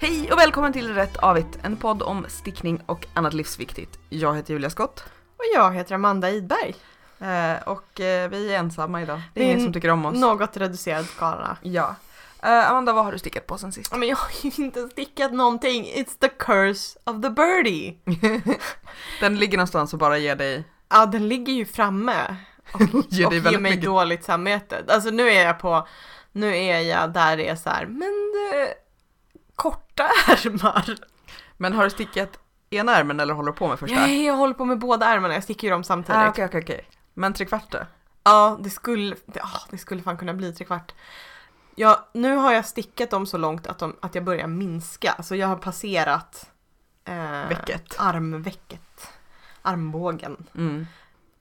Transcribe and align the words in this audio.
Hej 0.00 0.32
och 0.32 0.38
välkommen 0.38 0.72
till 0.72 0.94
Rätt 0.94 1.16
Avigt, 1.16 1.58
en 1.62 1.76
podd 1.76 2.02
om 2.02 2.26
stickning 2.28 2.80
och 2.86 3.06
annat 3.14 3.32
livsviktigt. 3.34 3.98
Jag 4.08 4.36
heter 4.36 4.54
Julia 4.54 4.70
Skott 4.70 5.04
Och 5.36 5.44
jag 5.54 5.74
heter 5.74 5.94
Amanda 5.94 6.30
Idberg. 6.30 6.74
eh, 7.20 7.62
och 7.68 8.00
eh, 8.00 8.28
vi 8.30 8.52
är 8.54 8.58
ensamma 8.58 9.02
idag. 9.02 9.20
Det 9.34 9.40
är 9.40 9.44
ingen 9.44 9.60
som 9.60 9.72
tycker 9.72 9.88
om 9.90 10.06
oss. 10.06 10.18
Något 10.18 10.56
reducerad 10.56 11.04
skala. 11.06 11.56
Ja. 11.62 11.94
Eh, 12.42 12.70
Amanda, 12.70 12.92
vad 12.92 13.04
har 13.04 13.12
du 13.12 13.18
stickat 13.18 13.46
på 13.46 13.58
sen 13.58 13.72
sist? 13.72 13.88
Ja, 13.92 13.98
Men 13.98 14.08
jag 14.08 14.16
har 14.16 14.30
ju 14.42 14.64
inte 14.64 14.88
stickat 14.88 15.32
någonting. 15.32 15.84
It's 15.84 16.18
the 16.20 16.28
curse 16.28 16.98
of 17.04 17.22
the 17.22 17.30
birdie. 17.30 17.98
Den 19.20 19.36
ligger 19.36 19.56
någonstans 19.58 19.92
och 19.92 19.98
bara 19.98 20.18
ger 20.18 20.36
dig... 20.36 20.64
Ja, 20.88 21.06
den 21.06 21.28
ligger 21.28 21.52
ju 21.52 21.64
framme. 21.64 22.36
Och, 22.72 22.80
Ger 23.08 23.26
och 23.26 23.30
dig 23.32 23.38
ger 23.38 23.44
väldigt 23.44 23.62
mig 23.62 23.70
mycket. 23.72 23.84
dåligt 23.84 24.24
samvete. 24.24 24.84
Alltså 24.88 25.10
nu 25.10 25.28
är 25.30 25.44
jag 25.46 25.58
på, 25.58 25.88
nu 26.32 26.56
är 26.56 26.80
jag 26.80 27.12
där 27.12 27.36
det 27.36 27.48
är 27.48 27.56
så 27.56 27.70
här, 27.70 27.86
men 27.86 28.32
det, 28.34 28.74
korta 29.60 30.02
ärmar. 30.28 30.94
Men 31.56 31.72
har 31.72 31.84
du 31.84 31.90
stickat 31.90 32.38
ena 32.70 32.96
ärmen 32.96 33.20
eller 33.20 33.34
håller 33.34 33.52
du 33.52 33.58
på 33.58 33.68
med 33.68 33.78
första? 33.78 33.96
Nej, 33.96 34.24
jag 34.26 34.34
håller 34.34 34.54
på 34.54 34.64
med 34.64 34.78
båda 34.78 35.06
ärmarna, 35.06 35.34
jag 35.34 35.42
sticker 35.42 35.66
ju 35.66 35.70
dem 35.70 35.84
samtidigt. 35.84 36.16
Ah, 36.16 36.28
Okej, 36.28 36.44
okej, 36.44 36.60
okej. 36.62 36.88
Men 37.14 37.32
trekvart 37.32 37.70
då? 37.70 37.78
Ja, 38.24 38.58
det 38.60 38.70
skulle, 38.70 39.16
det, 39.26 39.40
ah, 39.42 39.66
det 39.70 39.78
skulle 39.78 40.02
fan 40.02 40.16
kunna 40.16 40.34
bli 40.34 40.52
trekvart. 40.52 40.92
Ja, 41.74 42.08
nu 42.12 42.36
har 42.36 42.52
jag 42.52 42.66
stickat 42.66 43.10
dem 43.10 43.26
så 43.26 43.38
långt 43.38 43.66
att, 43.66 43.78
de, 43.78 43.96
att 44.00 44.14
jag 44.14 44.24
börjar 44.24 44.46
minska. 44.46 45.22
Så 45.22 45.36
jag 45.36 45.46
har 45.48 45.56
passerat 45.56 46.50
eh, 47.04 47.48
Vecket. 47.48 47.96
armvecket. 47.98 49.08
Armbågen. 49.62 50.46
Mm. 50.54 50.86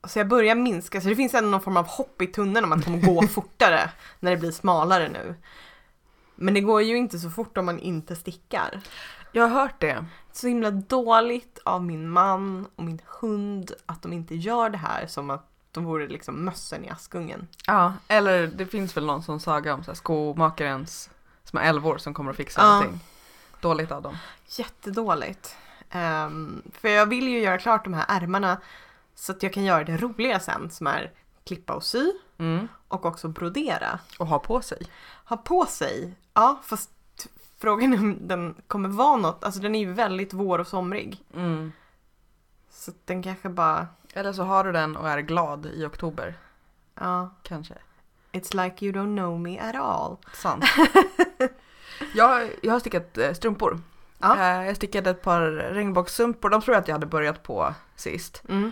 Så 0.03 0.19
jag 0.19 0.27
börjar 0.27 0.55
minska, 0.55 1.01
så 1.01 1.09
det 1.09 1.15
finns 1.15 1.33
ändå 1.33 1.49
någon 1.49 1.61
form 1.61 1.77
av 1.77 1.87
hopp 1.87 2.21
i 2.21 2.27
tunneln 2.27 2.65
om 2.65 2.71
att 2.71 2.79
det 2.79 2.85
kommer 2.85 3.01
gå 3.01 3.27
fortare 3.27 3.89
när 4.19 4.31
det 4.31 4.37
blir 4.37 4.51
smalare 4.51 5.09
nu. 5.09 5.35
Men 6.41 6.53
det 6.53 6.61
går 6.61 6.81
ju 6.81 6.97
inte 6.97 7.19
så 7.19 7.29
fort 7.29 7.57
om 7.57 7.65
man 7.65 7.79
inte 7.79 8.15
stickar. 8.15 8.81
Jag 9.31 9.47
har 9.47 9.61
hört 9.61 9.79
det. 9.81 10.05
Så 10.31 10.47
himla 10.47 10.71
dåligt 10.71 11.59
av 11.65 11.83
min 11.83 12.09
man 12.09 12.67
och 12.75 12.83
min 12.83 13.01
hund 13.05 13.71
att 13.85 14.01
de 14.01 14.13
inte 14.13 14.35
gör 14.35 14.69
det 14.69 14.77
här 14.77 15.07
som 15.07 15.29
att 15.29 15.45
de 15.71 15.85
vore 15.85 16.07
liksom 16.07 16.45
mössen 16.45 16.85
i 16.85 16.89
Askungen. 16.89 17.47
Ja, 17.67 17.93
eller 18.07 18.47
det 18.47 18.65
finns 18.65 18.97
väl 18.97 19.05
någon 19.05 19.23
sån 19.23 19.39
saga 19.39 19.73
om 19.73 19.83
så 19.83 19.91
här, 19.91 19.95
skomakarens 19.95 21.09
små 21.43 21.59
älvor 21.59 21.97
som 21.97 22.13
kommer 22.13 22.31
att 22.31 22.37
fixa 22.37 22.61
Ja. 22.61 22.65
allting. 22.67 22.99
Dåligt 23.61 23.91
av 23.91 24.01
dem. 24.01 24.17
Jättedåligt. 24.57 25.55
Ehm, 25.89 26.61
för 26.73 26.87
jag 26.89 27.05
vill 27.05 27.27
ju 27.27 27.39
göra 27.39 27.57
klart 27.57 27.83
de 27.83 27.93
här 27.93 28.05
ärmarna 28.07 28.57
så 29.15 29.31
att 29.31 29.43
jag 29.43 29.53
kan 29.53 29.63
göra 29.63 29.83
det 29.83 29.97
roliga 29.97 30.39
sen 30.39 30.69
som 30.71 30.87
är 30.87 31.11
klippa 31.45 31.73
och 31.73 31.83
sy 31.83 32.11
Mm. 32.39 32.67
och 32.87 33.05
också 33.05 33.27
brodera. 33.27 33.99
Och 34.19 34.27
ha 34.27 34.39
på 34.39 34.61
sig. 34.61 34.87
Ha 35.25 35.37
på 35.37 35.65
sig, 35.65 36.13
ja 36.33 36.59
fast 36.63 36.89
frågan 37.57 37.93
är 37.93 37.97
om 37.97 38.27
den 38.27 38.55
kommer 38.67 38.89
vara 38.89 39.17
något, 39.17 39.43
alltså 39.43 39.59
den 39.61 39.75
är 39.75 39.79
ju 39.79 39.93
väldigt 39.93 40.33
vår 40.33 40.59
och 40.59 40.67
somrig. 40.67 41.23
Mm. 41.35 41.71
Så 42.69 42.91
den 43.05 43.23
kanske 43.23 43.49
bara, 43.49 43.87
Eller 44.13 44.33
så 44.33 44.43
har 44.43 44.63
du 44.63 44.71
den 44.71 44.95
och 44.97 45.09
är 45.09 45.19
glad 45.19 45.65
i 45.65 45.85
oktober. 45.85 46.37
ja, 46.95 47.29
Kanske. 47.43 47.73
it's 48.31 48.63
like 48.63 48.85
you 48.85 48.95
don't 48.95 49.17
know 49.17 49.39
me 49.39 49.59
at 49.59 49.75
all. 49.75 50.17
Sant. 50.33 50.65
jag, 52.15 52.49
jag 52.61 52.71
har 52.73 52.79
stickat 52.79 53.17
eh, 53.17 53.33
strumpor. 53.33 53.79
Ja. 54.19 54.35
Eh, 54.37 54.65
jag 54.67 54.75
stickade 54.75 55.09
ett 55.09 55.21
par 55.21 55.41
regnbågsstrumpor. 55.51 56.49
De 56.49 56.61
tror 56.61 56.75
jag 56.75 56.81
att 56.81 56.87
jag 56.87 56.95
hade 56.95 57.05
börjat 57.05 57.43
på 57.43 57.73
sist. 57.95 58.43
Mm. 58.49 58.71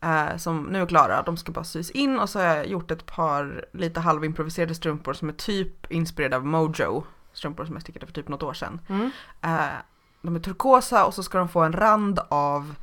Eh, 0.00 0.36
som 0.36 0.62
nu 0.62 0.82
är 0.82 0.86
klara. 0.86 1.22
De 1.22 1.36
ska 1.36 1.52
bara 1.52 1.64
sys 1.64 1.90
in 1.90 2.18
och 2.18 2.30
så 2.30 2.38
har 2.38 2.46
jag 2.46 2.66
gjort 2.66 2.90
ett 2.90 3.06
par 3.06 3.64
lite 3.72 4.00
halvimproviserade 4.00 4.74
strumpor 4.74 5.12
som 5.12 5.28
är 5.28 5.32
typ 5.32 5.92
inspirerade 5.92 6.36
av 6.36 6.46
Mojo. 6.46 7.04
Strumpor 7.32 7.64
som 7.64 7.74
jag 7.74 7.82
stickade 7.82 8.06
för 8.06 8.12
typ 8.12 8.28
något 8.28 8.42
år 8.42 8.54
sedan. 8.54 8.80
Mm. 8.88 9.10
Eh, 9.42 9.66
de 10.22 10.36
är 10.36 10.40
turkosa 10.40 11.04
och 11.04 11.14
så 11.14 11.22
ska 11.22 11.38
de 11.38 11.48
få 11.48 11.60
en 11.60 11.72
rand 11.72 12.20
av 12.28 12.74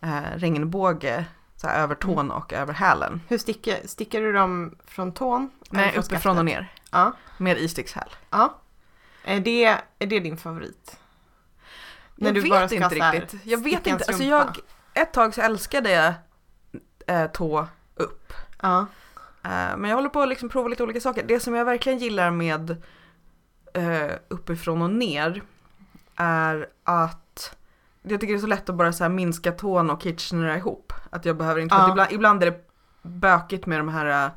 eh, 0.00 0.22
regnbåge 0.36 1.24
så 1.56 1.66
här, 1.66 1.82
över 1.82 1.94
tån 1.94 2.30
och 2.30 2.52
över 2.52 2.72
hälen. 2.72 3.20
Hur 3.28 3.38
stickar, 3.38 3.76
stickar 3.84 4.20
du 4.20 4.32
dem 4.32 4.74
från 4.84 5.12
tån? 5.12 5.50
Nej, 5.70 5.92
från 5.92 6.04
uppifrån 6.04 6.38
och 6.38 6.44
ner. 6.44 6.72
Ja. 6.90 7.12
Med 7.38 7.58
istickshäl. 7.58 8.08
ja. 8.30 8.58
Är 9.24 9.40
det, 9.40 9.64
är 9.98 10.06
det 10.06 10.20
din 10.20 10.36
favorit? 10.36 10.98
När 12.14 12.28
Jag 12.28 12.34
du 12.34 12.40
vet 12.40 12.50
bara 12.50 12.68
ska 12.68 12.76
inte 12.76 12.94
riktigt. 12.94 13.46
Jag 13.46 13.62
vet 13.64 13.86
inte. 13.86 14.04
Alltså 14.08 14.22
jag, 14.22 14.58
ett 14.94 15.12
tag 15.12 15.34
så 15.34 15.40
älskade 15.40 15.90
jag 15.90 16.14
eh, 17.06 17.26
tå 17.26 17.66
upp. 17.94 18.32
Ja. 18.62 18.86
Eh, 19.42 19.76
men 19.76 19.84
jag 19.84 19.96
håller 19.96 20.08
på 20.08 20.22
att 20.22 20.28
liksom 20.28 20.48
prova 20.48 20.68
lite 20.68 20.82
olika 20.82 21.00
saker. 21.00 21.24
Det 21.26 21.40
som 21.40 21.54
jag 21.54 21.64
verkligen 21.64 21.98
gillar 21.98 22.30
med 22.30 22.70
eh, 23.72 24.10
uppifrån 24.28 24.82
och 24.82 24.90
ner 24.90 25.42
är 26.16 26.68
att 26.84 27.56
jag 28.02 28.20
tycker 28.20 28.34
det 28.34 28.38
är 28.38 28.40
så 28.40 28.46
lätt 28.46 28.68
att 28.68 28.74
bara 28.76 28.92
så 28.92 29.08
minska 29.08 29.52
tån 29.52 29.90
och 29.90 30.02
kitchenera 30.02 30.56
ihop. 30.56 30.92
Att 31.10 31.24
jag 31.24 31.36
behöver 31.36 31.60
inte, 31.60 31.74
Ja. 31.74 31.90
ibland, 31.90 32.12
ibland 32.12 32.42
är 32.42 32.50
det 32.50 32.64
bökigt 33.02 33.66
med 33.66 33.80
de 33.80 33.88
här 33.88 34.30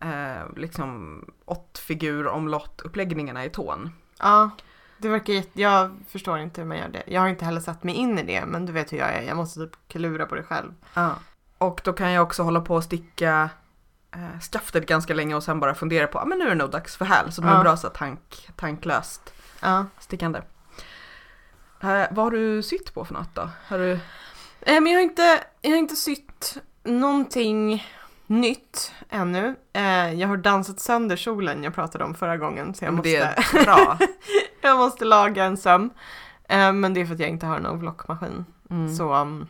eh, 0.00 0.42
liksom 0.56 1.24
åttfigur 1.44 2.26
omlott 2.26 2.80
uppläggningarna 2.84 3.44
i 3.44 3.50
tån. 3.50 3.90
Ja, 4.18 4.50
det 4.98 5.08
verkar 5.08 5.32
jätte... 5.32 5.60
Jag 5.60 5.96
förstår 6.08 6.38
inte 6.38 6.60
hur 6.60 6.68
man 6.68 6.76
gör 6.78 6.88
det. 6.88 7.02
Jag 7.06 7.20
har 7.20 7.28
inte 7.28 7.44
heller 7.44 7.60
satt 7.60 7.82
mig 7.84 7.94
in 7.94 8.18
i 8.18 8.22
det, 8.22 8.46
men 8.46 8.66
du 8.66 8.72
vet 8.72 8.92
hur 8.92 8.98
jag 8.98 9.08
är. 9.14 9.22
Jag 9.22 9.36
måste 9.36 9.60
typ 9.60 9.76
klura 9.88 10.26
på 10.26 10.34
det 10.34 10.42
själv. 10.42 10.74
Ja. 10.94 11.14
Och 11.60 11.80
då 11.84 11.92
kan 11.92 12.12
jag 12.12 12.22
också 12.22 12.42
hålla 12.42 12.60
på 12.60 12.74
och 12.74 12.84
sticka 12.84 13.50
eh, 14.14 14.40
skaftet 14.40 14.86
ganska 14.86 15.14
länge 15.14 15.34
och 15.34 15.42
sen 15.42 15.60
bara 15.60 15.74
fundera 15.74 16.06
på, 16.06 16.18
ah, 16.18 16.24
men 16.24 16.38
nu 16.38 16.44
är 16.44 16.48
det 16.48 16.54
nog 16.54 16.70
dags 16.70 16.96
för 16.96 17.04
häl. 17.04 17.32
Så 17.32 17.40
det 17.40 17.48
är 17.48 17.54
Ja. 17.54 17.62
bra 17.62 17.76
så 17.76 17.88
tank, 17.88 18.48
tanklöst 18.56 19.34
Ja. 19.60 19.86
stickande. 19.98 20.38
Eh, 21.82 22.02
vad 22.10 22.24
har 22.24 22.30
du 22.30 22.62
sytt 22.62 22.94
på 22.94 23.04
för 23.04 23.14
något 23.14 23.34
då? 23.34 23.48
Har 23.68 23.78
du... 23.78 23.90
Eh, 24.60 24.80
men 24.80 24.86
jag 24.86 24.94
har 24.98 25.02
inte, 25.02 25.40
jag 25.60 25.70
har 25.70 25.76
inte 25.78 25.96
sytt 25.96 26.56
någonting 26.84 27.86
nytt 28.26 28.92
ännu. 29.10 29.56
Eh, 29.72 30.12
jag 30.14 30.28
har 30.28 30.36
dansat 30.36 30.80
sönder 30.80 31.16
kjolen 31.16 31.64
jag 31.64 31.74
pratade 31.74 32.04
om 32.04 32.14
förra 32.14 32.36
gången, 32.36 32.74
så 32.74 32.84
jag 32.84 32.94
Men 32.94 32.96
måste, 32.96 33.34
bra. 33.64 33.98
jag 34.60 34.78
måste 34.78 35.04
laga 35.04 35.44
en 35.44 35.56
söm. 35.56 35.90
Eh, 36.48 36.72
men 36.72 36.94
det 36.94 37.00
är 37.00 37.06
för 37.06 37.14
att 37.14 37.20
jag 37.20 37.28
inte 37.28 37.46
har 37.46 37.56
en 37.56 37.66
overlockmaskin. 37.66 38.44
Mm. 38.70 38.96
Så 38.96 39.14
um, 39.14 39.46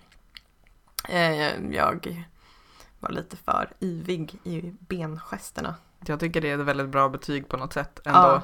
jag 1.73 2.27
var 3.01 3.11
lite 3.11 3.37
för 3.37 3.71
yvig 3.81 4.39
i 4.45 4.75
bengesterna. 4.89 5.75
Jag 6.07 6.21
tycker 6.21 6.41
det 6.41 6.51
är 6.51 6.59
ett 6.59 6.67
väldigt 6.67 6.89
bra 6.89 7.09
betyg 7.09 7.49
på 7.49 7.57
något 7.57 7.73
sätt 7.73 8.01
ändå. 8.05 8.43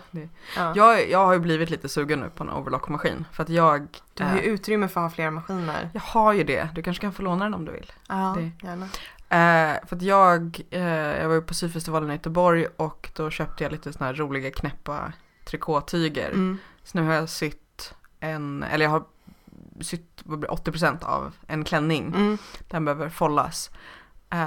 Ja. 0.56 0.72
Jag, 0.76 1.10
jag 1.10 1.26
har 1.26 1.32
ju 1.32 1.38
blivit 1.38 1.70
lite 1.70 1.88
sugen 1.88 2.20
nu 2.20 2.30
på 2.30 2.44
en 2.44 2.50
overlockmaskin 2.50 3.24
för 3.32 3.42
att 3.42 3.48
jag 3.48 3.86
Du 4.14 4.24
har 4.24 4.32
ju 4.36 4.38
eh, 4.40 4.44
utrymme 4.46 4.88
för 4.88 5.00
att 5.00 5.04
ha 5.10 5.14
flera 5.14 5.30
maskiner. 5.30 5.90
jag 5.94 6.00
har 6.00 6.32
ju 6.32 6.44
det. 6.44 6.68
Du 6.74 6.82
kanske 6.82 7.00
kan 7.00 7.12
få 7.12 7.22
låna 7.22 7.44
den 7.44 7.54
om 7.54 7.64
du 7.64 7.72
vill. 7.72 7.92
Ja, 8.08 8.36
det- 8.38 8.66
gärna. 8.66 8.84
Eh, 9.28 9.86
för 9.86 9.96
att 9.96 10.02
jag, 10.02 10.60
eh, 10.70 10.82
jag 11.20 11.28
var 11.28 11.34
ju 11.34 11.42
på 11.42 11.54
syfestivalen 11.54 12.10
i 12.10 12.12
Göteborg 12.12 12.66
och 12.76 13.10
då 13.16 13.30
köpte 13.30 13.64
jag 13.64 13.72
lite 13.72 13.92
såna 13.92 14.06
här 14.06 14.14
roliga 14.14 14.50
knäppa 14.50 15.12
trikåtyger. 15.44 16.28
Mm. 16.30 16.58
Så 16.84 16.98
nu 16.98 17.06
har 17.06 17.14
jag 17.14 17.28
sytt 17.28 17.94
en, 18.20 18.62
eller 18.62 18.84
jag 18.84 18.90
har 18.90 19.04
sytt 19.80 20.20
vad 20.24 20.38
blir 20.38 20.48
det, 20.50 20.54
80% 20.70 21.04
av 21.04 21.32
en 21.46 21.64
klänning. 21.64 22.06
Mm. 22.06 22.38
Den 22.68 22.84
behöver 22.84 23.08
follas. 23.08 23.70
Eh, 24.32 24.46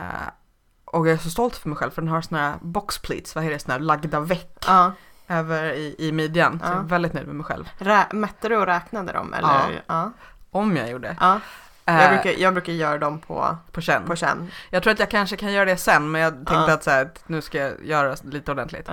och 0.86 1.08
jag 1.08 1.14
är 1.14 1.18
så 1.18 1.30
stolt 1.30 1.56
för 1.56 1.70
mig 1.70 1.78
själv 1.78 1.92
för 1.92 2.02
den 2.02 2.12
har 2.12 2.22
såna 2.22 2.40
här 2.42 2.54
box 2.62 2.98
pleats, 3.02 3.36
vad 3.36 3.44
heter 3.44 3.54
det, 3.54 3.60
såna 3.60 3.74
här 3.74 3.80
lagda 3.82 4.20
veck 4.20 4.58
Ja. 4.68 4.92
över 5.28 5.64
i, 5.74 5.96
i 6.00 6.12
midjan. 6.12 6.60
Ja. 6.64 6.70
jag 6.70 6.78
är 6.80 6.84
väldigt 6.84 7.14
nöjd 7.14 7.28
med 7.28 7.36
mig 7.36 7.46
själv. 7.46 7.70
Rä- 7.80 8.14
mätte 8.14 8.50
du 8.50 8.58
och 8.58 8.66
räknade 8.66 9.12
dem? 9.14 9.34
Eller? 9.34 9.84
Ja. 9.88 10.12
Om 10.52 10.78
jag 10.78 10.90
gjorde. 10.90 11.18
ja. 11.20 11.40
Eh, 11.86 11.96
Jag, 12.02 12.10
brukar, 12.14 12.42
jag 12.42 12.54
brukar 12.54 12.74
göra 12.74 12.98
dem 12.98 13.20
på, 13.20 13.58
på 13.72 13.82
känn. 13.82 14.06
på 14.06 14.16
känn. 14.16 14.52
Jag 14.70 14.84
tror 14.84 14.94
att 14.94 15.00
jag 15.00 15.10
kanske 15.12 15.36
kan 15.38 15.52
göra 15.54 15.66
det 15.66 15.78
sen 15.78 16.12
men 16.12 16.22
jag 16.22 16.34
tänkte 16.34 16.74
att, 16.74 16.84
så 16.84 16.90
här, 16.92 17.06
att 17.06 17.24
nu 17.30 17.42
ska 17.42 17.58
jag 17.58 17.86
göra 17.86 18.16
lite 18.24 18.52
ordentligt. 18.52 18.90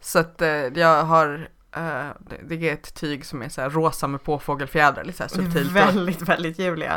Så 0.00 0.18
att 0.18 0.42
eh, 0.42 0.48
jag 0.50 1.04
har, 1.04 1.48
eh, 1.76 2.06
det, 2.20 2.56
det 2.56 2.68
är 2.68 2.72
ett 2.72 2.94
tyg 2.94 3.26
som 3.26 3.42
är 3.42 3.48
så 3.48 3.60
här 3.60 3.70
rosa 3.70 4.06
med 4.06 4.22
påfågelfjädrar, 4.22 5.04
lite 5.04 5.18
så 5.18 5.22
här 5.24 5.28
subtilt. 5.44 5.72
Väldigt, 5.72 6.22
väldigt 6.22 6.58
Julia. 6.58 6.92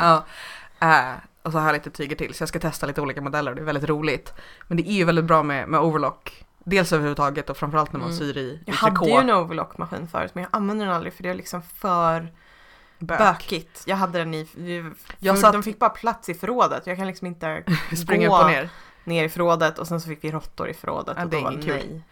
Ja. 0.80 0.88
Eh, 0.88 1.12
och 1.42 1.52
så 1.52 1.58
har 1.58 1.66
jag 1.66 1.74
lite 1.74 1.90
tyger 1.90 2.16
till 2.16 2.34
så 2.34 2.42
jag 2.42 2.48
ska 2.48 2.58
testa 2.58 2.86
lite 2.86 3.00
olika 3.00 3.20
modeller 3.20 3.50
och 3.50 3.54
det 3.56 3.62
är 3.62 3.66
väldigt 3.66 3.88
roligt. 3.88 4.32
Men 4.68 4.76
det 4.76 4.88
är 4.88 4.92
ju 4.92 5.04
väldigt 5.04 5.24
bra 5.24 5.42
med, 5.42 5.68
med 5.68 5.80
overlock. 5.80 6.44
Dels 6.64 6.92
överhuvudtaget 6.92 7.50
och 7.50 7.56
framförallt 7.56 7.92
när 7.92 8.00
man 8.00 8.08
Mm. 8.08 8.18
syr 8.18 8.36
i, 8.38 8.40
i 8.40 8.62
Jag 8.66 8.74
hade 8.74 9.06
ju 9.10 9.16
en 9.16 9.30
overlockmaskin 9.30 10.08
förut 10.08 10.30
men 10.34 10.42
jag 10.42 10.48
använder 10.52 10.86
den 10.86 10.94
aldrig 10.94 11.12
för 11.14 11.22
det 11.22 11.28
är 11.28 11.34
liksom 11.34 11.62
för 11.62 12.32
Bök. 12.98 13.18
bökigt. 13.18 13.82
Jag 13.86 13.96
hade 13.96 14.18
den 14.18 14.34
i, 14.34 14.48
Jag 15.18 15.38
satt- 15.38 15.52
de 15.52 15.62
fick 15.62 15.78
bara 15.78 15.90
plats 15.90 16.28
i 16.28 16.34
förrådet. 16.34 16.86
Jag 16.86 16.96
kan 16.96 17.06
liksom 17.06 17.26
inte 17.26 17.62
Springa 17.96 18.26
upp 18.26 18.32
och 18.44 18.46
ner. 18.50 18.68
ner 19.04 19.24
i 19.24 19.28
förrådet 19.28 19.78
och 19.78 19.86
sen 19.88 20.00
så 20.00 20.08
fick 20.08 20.24
vi 20.24 20.30
råttor 20.30 20.68
i 20.68 20.74
förrådet 20.74 21.14
Ja, 21.16 21.24
och 21.24 21.30
det 21.30 21.36
då 21.36 21.42
var 21.44 21.50
nej. 21.52 22.02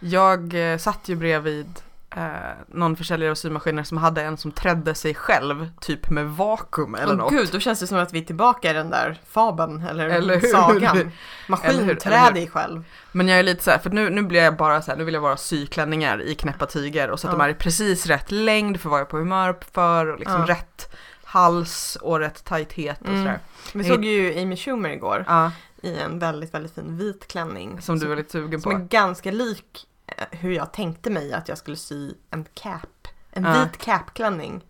Jag 0.00 0.72
eh, 0.72 0.78
satt 0.78 1.08
ju 1.08 1.16
bredvid 1.16 1.80
eh, 2.16 2.22
någon 2.68 2.96
försäljare 2.96 3.30
av 3.30 3.34
symaskiner 3.34 3.82
som 3.82 3.98
hade 3.98 4.22
en 4.22 4.36
som 4.36 4.52
trädde 4.52 4.94
sig 4.94 5.14
själv, 5.14 5.68
typ 5.80 6.10
med 6.10 6.26
vakuum 6.30 6.94
eller 6.94 7.12
Åh 7.12 7.16
något. 7.18 7.32
gud, 7.32 7.48
då 7.52 7.60
känns 7.60 7.80
det 7.80 7.86
som 7.86 7.98
att 7.98 8.12
vi 8.12 8.18
är 8.20 8.24
tillbaka 8.24 8.70
i 8.70 8.72
den 8.72 8.90
där 8.90 9.20
fabeln 9.28 9.82
eller, 9.82 10.08
Eller 10.08 10.40
hur? 10.40 10.48
sagan. 10.48 10.76
Eller 10.76 10.94
hur? 11.04 11.10
Maskin, 11.48 11.70
Eller 11.70 11.94
trä 11.94 12.18
hur? 12.18 12.32
dig 12.34 12.48
själv. 12.50 12.84
Men 13.12 13.28
jag 13.28 13.38
är 13.38 13.42
lite 13.42 13.64
så 13.64 13.70
här, 13.70 13.78
för 13.78 13.90
nu, 13.90 14.10
nu 14.10 14.22
blir 14.22 14.42
jag 14.42 14.56
bara 14.56 14.82
så 14.82 14.90
här, 14.90 14.98
nu 14.98 15.04
vill 15.04 15.14
jag 15.14 15.22
bara 15.22 15.36
sy 15.36 15.66
klänningar 15.66 16.22
i 16.22 16.34
knäppa 16.34 16.66
tyger 16.66 17.10
och 17.10 17.20
så 17.20 17.26
att 17.28 17.32
Ja. 17.32 17.38
de 17.38 17.44
är 17.44 17.48
i 17.48 17.54
precis 17.54 18.06
rätt 18.06 18.30
längd 18.30 18.80
för 18.80 18.88
vad 18.90 19.00
jag 19.00 19.06
är 19.06 19.10
på 19.10 19.18
humör 19.18 19.56
för 19.72 20.06
och 20.06 20.18
liksom 20.18 20.40
Ja. 20.48 20.54
rätt 20.54 20.94
hals 21.24 21.96
och 22.00 22.18
rätt 22.18 22.44
tajthet 22.44 23.00
och 23.00 23.08
Mm. 23.08 23.20
sådär. 23.24 23.38
Vi 23.74 23.84
såg 23.84 24.04
ju 24.04 24.42
Amy 24.42 24.56
Schumer 24.56 24.90
igår 24.90 25.24
Ja, 25.28 25.50
i 25.82 25.98
en 25.98 26.18
väldigt, 26.18 26.54
väldigt 26.54 26.74
fin 26.74 26.96
vit 26.98 27.28
klänning. 27.28 27.80
som 27.82 27.98
du 27.98 28.06
var 28.06 28.16
lite 28.16 28.32
sugen 28.32 28.60
Som 28.60 28.72
är 28.72 28.78
på. 28.78 28.84
ganska 28.90 29.30
lik 29.30 29.86
hur 30.30 30.52
jag 30.52 30.72
tänkte 30.72 31.10
mig 31.10 31.32
att 31.32 31.48
jag 31.48 31.58
skulle 31.58 31.76
sy 31.76 32.12
en 32.30 32.44
cap. 32.54 33.08
En 33.32 33.44
Ja. 33.44 33.52
vit 33.64 33.78
capklänning. 33.78 34.64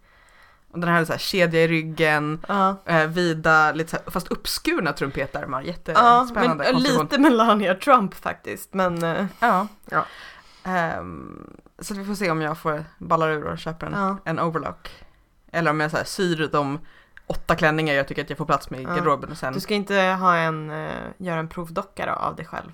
Och 0.71 0.81
den 0.81 0.89
här 0.89 0.95
hade 0.95 1.07
så 1.07 1.13
här 1.13 1.19
kedja 1.19 1.61
i 1.61 1.69
ryggen, 1.69 2.45
Ja. 2.49 2.77
eh, 2.87 3.07
vida, 3.07 3.73
lite 3.73 3.91
så 3.91 3.97
här, 3.97 4.11
fast 4.11 4.29
uppskurna 4.29 4.93
trumpetärmar. 4.93 5.61
Ja, 5.61 5.67
Jättespännande 5.67 6.65
men 6.65 6.73
konstruktion. 6.73 7.03
lite 7.05 7.19
Melania 7.19 7.75
Trump 7.75 8.15
faktiskt. 8.15 8.75
Men 8.75 9.03
eh, 9.03 9.27
Ja. 9.41 9.67
Ja. 9.91 10.07
Ehm, 10.65 11.51
så 11.79 11.95
vi 11.95 12.05
får 12.05 12.15
se 12.15 12.31
om 12.31 12.41
jag 12.43 12.59
får 12.59 12.85
ballar 12.99 13.31
ur 13.31 13.45
och 13.45 13.59
köper 13.59 13.87
en, 13.87 13.93
ja. 13.93 14.17
en 14.25 14.41
overlock. 14.41 14.91
Eller 15.53 15.71
om 15.71 15.81
jag 15.81 15.91
så 15.91 15.97
här, 15.97 16.05
syr 16.05 16.49
de 16.53 16.79
åtta 17.27 17.55
klänningar 17.57 17.95
jag 17.95 18.09
tycker 18.09 18.23
att 18.23 18.31
jag 18.31 18.39
får 18.39 18.47
plats 18.47 18.71
med 18.71 18.81
i 18.81 18.83
Ja. 18.83 18.95
garderoben 18.95 19.31
och 19.31 19.37
sen 19.39 19.53
Du 19.53 19.61
ska 19.61 19.75
inte 19.75 19.95
ha 20.01 20.37
en, 20.37 20.71
eh, 20.71 20.91
göra 21.17 21.39
en 21.41 21.49
provdocka 21.49 22.07
då 22.07 22.13
av 22.13 22.37
dig 22.37 22.47
själv? 22.47 22.73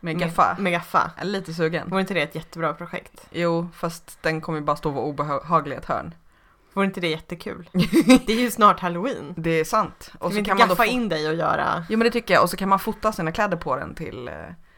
Med 0.00 0.18
gaffa. 0.18 0.56
Med, 0.58 0.72
gaffa. 0.72 1.10
Jag 1.16 1.26
är 1.26 1.30
lite 1.30 1.54
sugen. 1.54 1.90
Vore 1.90 2.00
inte 2.00 2.14
det 2.14 2.22
ett 2.22 2.34
jättebra 2.34 2.74
projekt? 2.74 3.26
Jo, 3.30 3.68
fast 3.74 4.18
den 4.22 4.40
kommer 4.40 4.58
ju 4.58 4.64
bara 4.64 4.76
stå 4.76 4.88
och 4.88 4.94
vara 4.94 5.04
obehaglig 5.04 5.74
i 5.74 5.78
ett 5.78 5.84
hörn. 5.84 6.14
Vore 6.72 6.86
inte 6.86 7.00
det 7.00 7.08
jättekul? 7.08 7.70
Det 8.26 8.32
är 8.32 8.40
ju 8.40 8.50
snart 8.50 8.80
halloween. 8.80 9.34
Det 9.36 9.50
är 9.50 9.64
sant. 9.64 9.94
Ska 10.02 10.18
Och 10.18 10.30
vi 10.30 10.34
så 10.34 10.38
inte 10.38 10.48
kan 10.48 10.58
man 10.58 10.68
då 10.68 10.74
gaffa 10.74 10.84
få... 10.84 10.90
in 10.90 11.08
dig 11.08 11.28
och 11.28 11.34
göra... 11.34 11.84
Jo 11.88 11.98
men 11.98 12.04
det 12.04 12.10
tycker 12.10 12.34
jag, 12.34 12.42
och 12.42 12.50
så 12.50 12.56
kan 12.56 12.68
man 12.68 12.78
fota 12.78 13.12
sina 13.12 13.32
kläder 13.32 13.56
på 13.56 13.76
den 13.76 13.94
till 13.94 14.28
eh, 14.28 14.34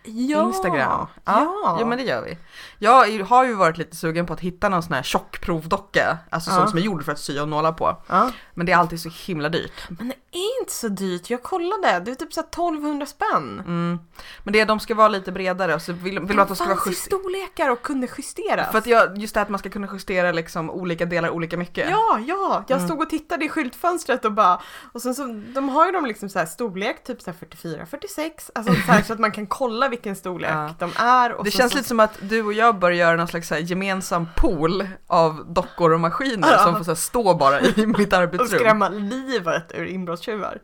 Ja! 0.09 0.47
Instagram. 0.47 1.07
Ja! 1.25 1.77
Jo 1.81 1.87
men 1.87 1.99
det 1.99 2.05
gör 2.05 2.23
vi. 2.23 2.39
Jag 2.79 3.25
har 3.25 3.45
ju 3.45 3.55
varit 3.55 3.79
lite 3.79 3.97
sugen 3.97 4.27
på 4.27 4.33
att 4.33 4.41
hitta 4.41 4.69
någon 4.69 4.83
sån 4.83 4.93
här 4.93 5.03
tjock 5.03 5.41
provdocka, 5.41 6.19
alltså 6.31 6.51
Ja. 6.51 6.57
sån 6.57 6.69
som 6.69 6.79
är 6.79 6.83
gjord 6.83 7.05
för 7.05 7.13
att 7.13 7.19
sy 7.19 7.39
och 7.41 7.49
nåla 7.49 7.73
på. 7.73 7.97
ja. 8.09 8.31
Men 8.55 8.67
det 8.67 8.73
är 8.73 8.77
alltid 8.77 9.01
så 9.01 9.09
himla 9.27 9.49
dyrt. 9.49 9.73
Men 9.89 10.09
det 10.09 10.39
är 10.39 10.61
inte 10.61 10.73
så 10.73 10.89
dyrt. 10.89 11.31
Jag 11.31 11.43
kollade. 11.43 12.01
Det 12.05 12.11
är 12.11 12.15
typ 12.15 12.33
så 12.33 12.41
här 12.41 12.49
1200 12.49 13.07
spänn. 13.07 13.63
Mm. 13.67 13.99
Men 14.45 14.53
det, 14.53 14.65
de 14.65 14.81
ska 14.81 14.95
vara 14.95 15.09
lite 15.09 15.33
bredare 15.33 15.75
och 15.75 15.83
så 15.83 15.93
vill, 15.93 16.21
vill 16.21 16.37
man 16.37 16.39
att 16.39 16.49
de 16.49 16.57
ska 16.57 16.65
vara 16.65 16.79
just... 16.87 17.05
storlekar 17.05 17.71
och 17.71 17.83
kunde 17.83 18.09
justeras. 18.19 18.71
För 18.71 18.79
att 18.79 18.87
jag, 18.87 19.19
just 19.19 19.35
det 19.35 19.41
att 19.41 19.49
man 19.49 19.59
ska 19.59 19.71
kunna 19.71 19.89
justera 19.93 20.33
liksom 20.33 20.71
olika 20.71 21.05
delar 21.07 21.31
olika 21.31 21.57
mycket. 21.57 21.91
Ja, 21.91 22.19
ja! 22.27 22.65
Jag 22.69 22.77
Mm. 22.77 22.89
stod 22.89 23.01
och 23.03 23.11
tittade 23.11 23.45
i 23.45 23.49
skyltfönstret 23.49 24.25
och 24.25 24.33
bara... 24.33 24.61
Och 24.93 25.03
sen 25.03 25.15
så, 25.15 25.27
de 25.55 25.69
har 25.69 25.87
ju 25.87 25.93
dem 25.93 26.07
liksom 26.07 26.29
så 26.29 26.39
här 26.39 26.47
storlek, 26.47 27.05
typ 27.05 27.23
så 27.23 27.31
här 27.31 27.39
44, 27.39 27.87
46. 27.87 28.51
Alltså 28.55 28.73
så, 28.75 28.79
här, 28.93 29.03
så 29.03 29.13
att 29.13 29.19
man 29.19 29.33
kan 29.33 29.47
kolla 29.47 29.89
vilken 29.99 30.17
storlek 30.17 30.50
Ja. 30.50 30.75
de 30.79 30.91
är. 30.97 31.33
Och 31.33 31.45
Det 31.45 31.50
så, 31.50 31.59
känns 31.59 31.73
så, 31.73 31.77
lite 31.79 31.89
som 31.89 32.00
att 32.00 32.19
du 32.21 32.43
och 32.43 32.53
jag 32.53 32.79
bör 32.79 32.91
göra 32.91 33.17
någon 33.17 33.29
slags 33.29 33.50
gemensam 33.50 34.27
pool 34.37 34.89
av 35.06 35.53
dockor 35.53 35.93
och 35.93 36.00
maskiner 36.00 36.49
Ja. 36.53 36.59
som 36.65 36.77
får 36.77 36.85
så 36.85 36.97
stå 36.97 37.35
bara 37.35 37.61
i 37.61 37.87
mitt 37.99 38.12
Och 38.12 38.19
arbetsrum. 38.19 38.49
skrämma 38.61 38.89
livet 38.89 39.73
ur 39.75 39.85
inbrottstjuvar. 39.85 40.59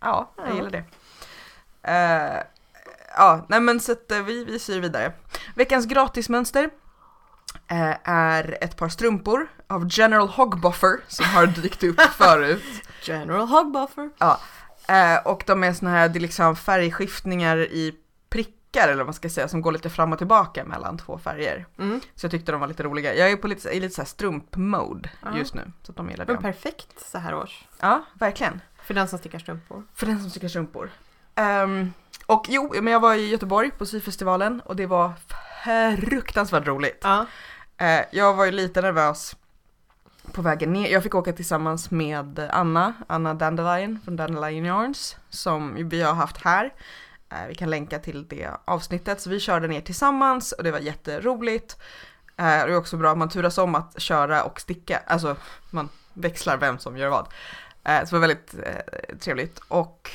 Ja, 0.00 0.32
jag 0.36 0.48
Ja. 0.48 0.54
gillar 0.54 0.70
det. 0.70 0.84
Eh, 1.82 2.42
ja, 3.16 3.46
nej 3.48 3.60
men 3.60 3.80
så 3.80 3.92
att 3.92 4.10
eh, 4.12 4.22
vi, 4.22 4.44
vi 4.44 4.58
syr 4.58 4.80
vidare. 4.80 5.12
Veckans 5.54 5.86
gratismönster 5.86 6.70
eh, 7.70 7.94
är 8.10 8.58
ett 8.60 8.76
par 8.76 8.88
strumpor 8.88 9.46
av 9.68 9.86
General 9.90 10.28
Hogbuffer 10.28 11.00
som 11.08 11.24
har 11.24 11.46
dykt 11.46 11.84
upp 11.84 12.00
förut. 12.18 12.62
General 13.02 13.48
Hogbuffer. 13.48 14.10
Eh, 14.88 15.16
och 15.26 15.42
de 15.46 15.64
är 15.64 15.72
såna 15.72 15.90
här, 15.90 16.08
det 16.08 16.18
är 16.18 16.20
liksom 16.20 16.56
färgskiftningar 16.56 17.56
i 17.58 17.94
prickar 18.72 18.88
eller 18.88 18.96
vad 18.98 19.06
man 19.06 19.14
ska 19.14 19.28
säga 19.28 19.48
som 19.48 19.62
går 19.62 19.72
lite 19.72 19.90
fram 19.90 20.12
och 20.12 20.18
tillbaka 20.18 20.64
mellan 20.64 20.98
två 20.98 21.18
färger. 21.18 21.66
Mm. 21.78 22.00
Så 22.14 22.24
jag 22.24 22.30
tyckte 22.30 22.52
de 22.52 22.60
var 22.60 22.68
lite 22.68 22.82
roliga. 22.82 23.14
Jag 23.14 23.30
är 23.30 23.36
på 23.36 23.48
lite, 23.48 23.68
i 23.70 23.80
lite 23.80 23.94
så 23.94 24.00
här 24.02 24.06
strump-mode 24.06 25.08
Ja. 25.22 25.36
just 25.38 25.54
nu. 25.54 25.72
Så 25.82 25.92
att 25.92 25.96
de 25.96 26.10
gillar 26.10 26.26
Men 26.26 26.36
det. 26.36 26.42
perfekt 26.42 27.00
så 27.10 27.18
här 27.18 27.34
års. 27.34 27.64
Ja, 27.80 28.04
verkligen. 28.14 28.60
För 28.84 28.94
den 28.94 29.08
som 29.08 29.18
stickar 29.18 29.38
strumpor. 29.38 29.82
För 29.94 30.06
den 30.06 30.20
som 30.20 30.30
tycker 30.30 30.48
strumpor. 30.48 30.90
Ehm, 31.34 31.92
och 32.26 32.46
jo, 32.48 32.72
men 32.82 32.92
jag 32.92 33.00
var 33.00 33.14
i 33.14 33.28
Göteborg 33.28 33.70
på 33.70 33.86
syfestivalen 33.86 34.60
och 34.60 34.76
det 34.76 34.86
var 34.86 35.12
fruktansvärt 35.96 36.66
roligt. 36.66 37.00
Ja. 37.02 37.26
Eh, 37.76 38.00
jag 38.12 38.34
var 38.34 38.44
ju 38.44 38.50
lite 38.50 38.80
nervös 38.82 39.36
på 40.32 40.42
vägen 40.42 40.72
ner. 40.72 40.88
Jag 40.92 41.02
fick 41.02 41.14
åka 41.14 41.32
tillsammans 41.32 41.90
med 41.90 42.48
Anna, 42.52 42.94
Anna 43.06 43.34
Dandelion 43.34 44.00
från 44.04 44.16
Dandelion 44.16 44.64
Yarns, 44.64 45.16
som 45.30 45.88
vi 45.88 46.02
har 46.02 46.14
haft 46.14 46.44
här. 46.44 46.72
Eh, 47.32 47.48
vi 47.48 47.54
kan 47.54 47.70
länka 47.70 47.98
till 47.98 48.28
det 48.28 48.50
avsnittet, 48.64 49.20
så 49.20 49.30
vi 49.30 49.40
körde 49.40 49.68
ner 49.68 49.80
tillsammans 49.80 50.52
och 50.52 50.64
det 50.64 50.70
var 50.70 50.78
jätteroligt. 50.78 51.76
Eh, 52.36 52.44
det 52.44 52.50
är 52.50 52.76
också 52.76 52.96
bra, 52.96 53.14
man 53.14 53.28
turas 53.28 53.58
om 53.58 53.74
att 53.74 54.00
köra 54.00 54.42
och 54.44 54.60
sticka, 54.60 55.02
alltså 55.06 55.36
man 55.70 55.88
växlar 56.14 56.56
vem 56.56 56.78
som 56.78 56.96
gör 56.96 57.08
vad. 57.08 57.28
Eh, 57.84 57.98
så 57.98 58.04
det 58.04 58.12
var 58.12 58.20
väldigt 58.20 58.54
eh, 58.54 59.16
trevligt 59.16 59.58
och 59.68 60.10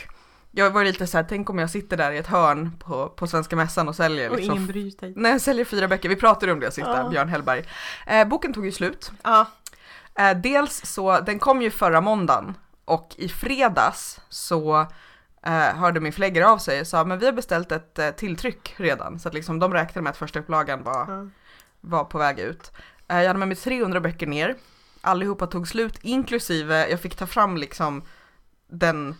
jag 0.51 0.71
var 0.71 0.83
lite 0.83 1.07
så 1.07 1.17
här, 1.17 1.25
tänk 1.29 1.49
om 1.49 1.59
jag 1.59 1.69
sitter 1.69 1.97
där 1.97 2.11
i 2.11 2.17
ett 2.17 2.27
hörn 2.27 2.71
på, 2.79 3.09
på 3.09 3.27
Svenska 3.27 3.55
Mässan 3.55 3.87
och 3.87 3.95
säljer 3.95 4.29
Och 4.29 4.35
liksom 4.35 4.55
ingen 4.55 4.67
bryr 4.67 4.91
sig. 4.91 5.13
Nej, 5.15 5.31
jag 5.31 5.41
säljer 5.41 5.65
fyra 5.65 5.87
böcker. 5.87 6.09
Vi 6.09 6.15
pratade 6.15 6.51
om 6.51 6.59
det 6.59 6.71
sist, 6.71 6.87
Ja. 6.87 7.09
Björn 7.09 7.29
Hellberg. 7.29 7.65
Eh, 8.07 8.27
boken 8.27 8.53
tog 8.53 8.65
ju 8.65 8.71
slut. 8.71 9.11
Ja. 9.23 9.45
Eh, 10.15 10.37
dels 10.37 10.85
så, 10.85 11.19
den 11.19 11.39
kom 11.39 11.61
ju 11.61 11.71
förra 11.71 12.01
måndagen 12.01 12.57
och 12.85 13.15
i 13.17 13.29
fredags 13.29 14.19
så 14.29 14.87
hörde 15.51 15.99
min 15.99 16.13
förläggare 16.13 16.47
av 16.47 16.57
sig 16.57 16.81
och 16.81 16.87
sa 16.87 17.03
men 17.03 17.19
vi 17.19 17.25
har 17.25 17.33
beställt 17.33 17.71
ett 17.71 17.99
eh, 17.99 18.09
tilltryck 18.11 18.73
redan. 18.77 19.19
Så 19.19 19.27
att 19.27 19.33
liksom 19.33 19.59
de 19.59 19.73
räknade 19.73 20.01
med 20.03 20.09
att 20.09 20.17
första 20.17 20.39
upplagan 20.39 20.83
var, 20.83 21.05
Ja. 21.07 21.27
var 21.81 22.03
på 22.03 22.17
väg 22.17 22.39
ut. 22.39 22.71
Eh, 23.07 23.17
jag 23.19 23.27
hade 23.27 23.39
med 23.39 23.47
mig 23.47 23.57
300 23.57 23.99
böcker 23.99 24.27
ner. 24.27 24.55
Allihopa 25.01 25.47
tog 25.47 25.67
slut, 25.67 25.99
inklusive 26.01 26.89
jag 26.89 26.99
fick 26.99 27.15
ta 27.15 27.27
fram 27.27 27.57
liksom 27.57 28.01
den 28.69 29.15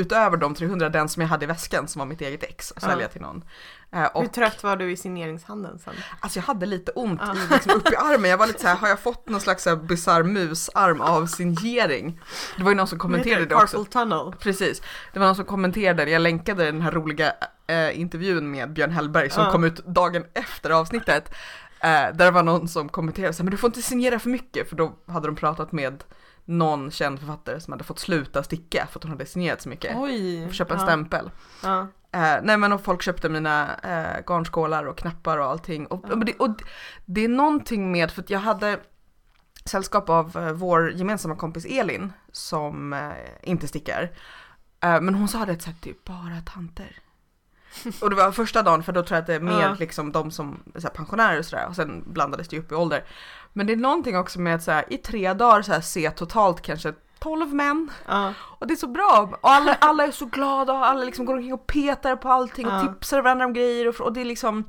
utöver 0.00 0.36
de 0.36 0.54
300, 0.54 0.88
den 0.88 1.08
som 1.08 1.20
jag 1.20 1.28
hade 1.28 1.44
i 1.44 1.46
väskan 1.46 1.88
som 1.88 1.98
var 1.98 2.06
mitt 2.06 2.20
eget 2.20 2.42
ex 2.42 2.72
sälja 2.76 3.08
till 3.08 3.20
någon. 3.20 3.44
Eh, 3.92 4.04
och 4.04 4.22
Hur 4.22 4.28
trött 4.28 4.62
var 4.62 4.76
du 4.76 4.92
i 4.92 4.96
signeringshandeln 4.96 5.78
sen? 5.78 5.94
Alltså 6.20 6.38
jag 6.38 6.44
hade 6.44 6.66
lite 6.66 6.92
ont 6.92 7.20
i, 7.22 7.52
liksom, 7.54 7.72
upp 7.72 7.92
i 7.92 7.96
armen. 7.96 8.30
Jag 8.30 8.38
var 8.38 8.46
lite 8.46 8.60
så 8.60 8.66
här, 8.66 8.76
har 8.76 8.88
jag 8.88 9.00
fått 9.00 9.28
någon 9.28 9.40
slags 9.40 9.66
bisarr 9.82 10.22
musarm 10.22 11.00
av 11.00 11.26
signering? 11.26 12.20
Det 12.56 12.62
var 12.62 12.70
ju 12.70 12.76
någon 12.76 12.86
som 12.86 12.98
kommenterade 12.98 13.46
det 13.46 13.54
också. 13.54 13.84
Tunnel. 13.84 14.32
Precis. 14.38 14.82
Det 15.12 15.18
var 15.18 15.26
någon 15.26 15.36
som 15.36 15.44
kommenterade, 15.44 16.10
jag 16.10 16.22
länkade 16.22 16.64
den 16.64 16.80
här 16.80 16.90
roliga 16.90 17.32
eh, 17.66 18.00
intervjun 18.00 18.50
med 18.50 18.72
Björn 18.72 18.90
Hellberg 18.90 19.30
som 19.30 19.52
kom 19.52 19.64
ut 19.64 19.86
dagen 19.86 20.24
efter 20.34 20.70
avsnittet. 20.70 21.34
Eh, 21.80 21.88
där 21.88 22.12
det 22.12 22.30
var 22.30 22.42
någon 22.42 22.68
som 22.68 22.88
kommenterade 22.88 23.32
så 23.32 23.42
här, 23.42 23.44
men 23.44 23.50
du 23.50 23.56
får 23.56 23.68
inte 23.68 23.82
signera 23.82 24.18
för 24.18 24.30
mycket 24.30 24.68
för 24.68 24.76
då 24.76 24.92
hade 25.06 25.28
de 25.28 25.36
pratat 25.36 25.72
med 25.72 26.04
någon 26.50 26.90
känd 26.90 27.18
författare 27.18 27.60
som 27.60 27.72
hade 27.72 27.84
fått 27.84 27.98
sluta 27.98 28.42
sticka 28.42 28.86
för 28.90 28.98
att 28.98 29.02
hon 29.02 29.12
hade 29.12 29.26
signerat 29.26 29.60
så 29.62 29.68
mycket. 29.68 29.96
Oj. 29.96 30.46
Får 30.46 30.54
köpa 30.54 30.74
en 30.74 30.80
ja. 30.80 30.86
stämpel. 30.86 31.30
Ja. 31.62 31.80
Eh, 32.12 32.36
nej 32.42 32.56
men 32.56 32.72
och 32.72 32.84
folk 32.84 33.02
köpte 33.02 33.28
mina 33.28 33.76
eh, 33.82 34.24
garnskålar 34.26 34.84
och 34.84 34.98
knappar 34.98 35.38
och 35.38 35.46
allting. 35.46 35.86
Och, 35.86 36.04
Ja. 36.08 36.14
och, 36.14 36.24
det, 36.24 36.32
och 36.38 36.62
det 37.04 37.24
är 37.24 37.28
någonting 37.28 37.92
med, 37.92 38.10
för 38.10 38.22
att 38.22 38.30
jag 38.30 38.38
hade 38.38 38.80
sällskap 39.64 40.08
av 40.08 40.36
eh, 40.36 40.52
vår 40.52 40.90
gemensamma 40.90 41.36
kompis 41.36 41.64
Elin 41.64 42.12
som 42.32 42.92
eh, 42.92 43.10
inte 43.42 43.68
stickar. 43.68 44.10
Eh, 44.80 45.00
men 45.00 45.14
hon 45.14 45.28
sa 45.28 45.44
det 45.44 45.62
så 45.62 45.66
här, 45.70 45.76
det 45.80 45.90
är 45.90 45.94
bara 46.04 46.40
tanter. 46.40 46.96
och 48.00 48.10
det 48.10 48.16
var 48.16 48.32
första 48.32 48.62
dagen 48.62 48.82
för 48.82 48.92
då 48.92 49.02
tror 49.02 49.16
jag 49.16 49.20
att 49.20 49.26
det 49.26 49.34
är 49.34 49.40
mer 49.40 49.60
Ja. 49.60 49.76
liksom 49.78 50.12
de 50.12 50.30
som 50.30 50.62
här, 50.82 50.90
pensionärer 50.90 51.38
och 51.38 51.44
sådär 51.44 51.66
och 51.68 51.76
sen 51.76 52.04
blandades 52.06 52.48
det 52.48 52.58
upp 52.58 52.72
i 52.72 52.74
ålder. 52.74 53.04
Men 53.52 53.66
det 53.66 53.72
är 53.72 53.76
någonting 53.76 54.16
också 54.16 54.40
med 54.40 54.54
att 54.54 54.62
så 54.62 54.70
här, 54.70 54.84
i 54.92 54.96
tre 54.98 55.32
dagar 55.32 55.62
så 55.62 55.72
här, 55.72 55.80
se 55.80 56.10
totalt 56.10 56.62
kanske 56.62 56.92
12 57.18 57.54
män 57.54 57.90
Ja. 58.08 58.32
och 58.40 58.66
det 58.66 58.74
är 58.74 58.76
så 58.76 58.86
bra. 58.86 59.28
Och 59.40 59.50
alla, 59.50 59.74
alla 59.80 60.04
är 60.06 60.10
så 60.10 60.26
glada 60.26 60.72
och 60.72 60.86
alla 60.86 61.04
liksom 61.04 61.24
går 61.24 61.34
omkring 61.34 61.52
och 61.54 61.66
petar 61.66 62.16
på 62.16 62.28
allting 62.28 62.66
och 62.66 62.72
Ja. 62.72 62.80
tipsar 62.80 63.22
varandra 63.22 63.44
om 63.46 63.52
grejer 63.52 63.88
och, 63.88 64.00
och 64.00 64.12
det 64.12 64.20
är 64.20 64.24
liksom, 64.24 64.64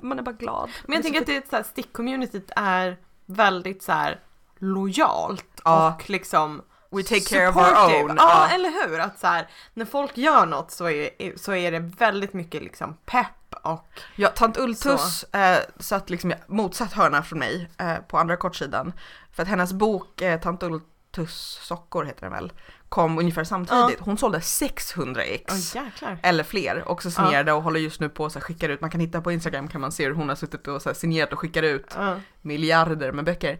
man 0.00 0.18
är 0.18 0.22
bara 0.22 0.32
glad. 0.32 0.70
Men 0.86 0.94
jag 0.94 1.02
tänker 1.02 1.20
att 1.20 1.26
det 1.26 1.36
är 1.36 1.42
så 1.50 1.56
här, 1.56 1.62
stickcommunityt 1.62 2.50
är 2.56 2.96
väldigt 3.26 3.82
så 3.82 3.92
här 3.92 4.20
lojalt 4.58 5.60
Ja. 5.64 5.94
och 6.00 6.10
liksom 6.10 6.62
We 6.92 7.02
take 7.02 7.20
care 7.20 7.48
of 7.48 7.56
our 7.56 8.02
own. 8.02 8.14
Ja, 8.18 8.46
Ja. 8.48 8.54
eller 8.54 8.88
hur? 8.88 8.98
Att 9.00 9.18
så 9.18 9.26
här, 9.26 9.48
när 9.74 9.84
folk 9.84 10.16
gör 10.18 10.46
något 10.46 10.70
så 10.70 10.88
är, 10.90 11.38
så 11.38 11.54
är 11.54 11.70
det 11.72 11.78
väldigt 11.78 12.32
mycket 12.32 12.62
liksom 12.62 12.96
pepp 13.06 13.26
och 13.62 13.88
Ja, 14.16 14.28
tant 14.28 14.56
Ultus 14.58 15.24
eh, 15.24 15.58
satt 15.78 16.10
liksom 16.10 16.30
i 16.32 16.34
motsatt 16.46 16.92
hörna 16.92 17.22
från 17.22 17.38
mig 17.38 17.70
eh, 17.78 17.96
på 17.96 18.18
andra 18.18 18.36
kortsidan. 18.36 18.92
För 19.32 19.42
att 19.42 19.48
hennes 19.48 19.72
bok 19.72 20.20
eh, 20.20 20.40
Tant 20.40 20.62
Ult 20.62 20.84
Tuss-sockor 21.12 22.04
heter 22.04 22.20
den 22.20 22.32
väl, 22.32 22.52
kom 22.88 23.18
ungefär 23.18 23.44
samtidigt. 23.44 24.00
Hon 24.00 24.18
sålde 24.18 24.40
600 24.40 25.22
ex. 25.22 25.74
Jäklar. 25.74 26.18
Eller 26.22 26.44
fler, 26.44 26.88
också 26.88 27.10
signerade 27.10 27.52
och 27.52 27.62
håller 27.62 27.80
just 27.80 28.00
nu 28.00 28.08
på 28.08 28.26
att 28.26 28.42
skicka 28.42 28.66
ut, 28.66 28.80
man 28.80 28.90
kan 28.90 29.00
hitta 29.00 29.20
på 29.20 29.32
Instagram 29.32 29.68
kan 29.68 29.80
man 29.80 29.92
se 29.92 30.04
hur 30.06 30.14
hon 30.14 30.28
har 30.28 30.36
suttit 30.36 30.68
och 30.68 30.82
så 30.82 30.94
signerat 30.94 31.32
och 31.32 31.38
skickar 31.38 31.62
ut 31.62 31.94
Ja. 31.96 32.16
miljarder 32.40 33.12
med 33.12 33.24
böcker. 33.24 33.58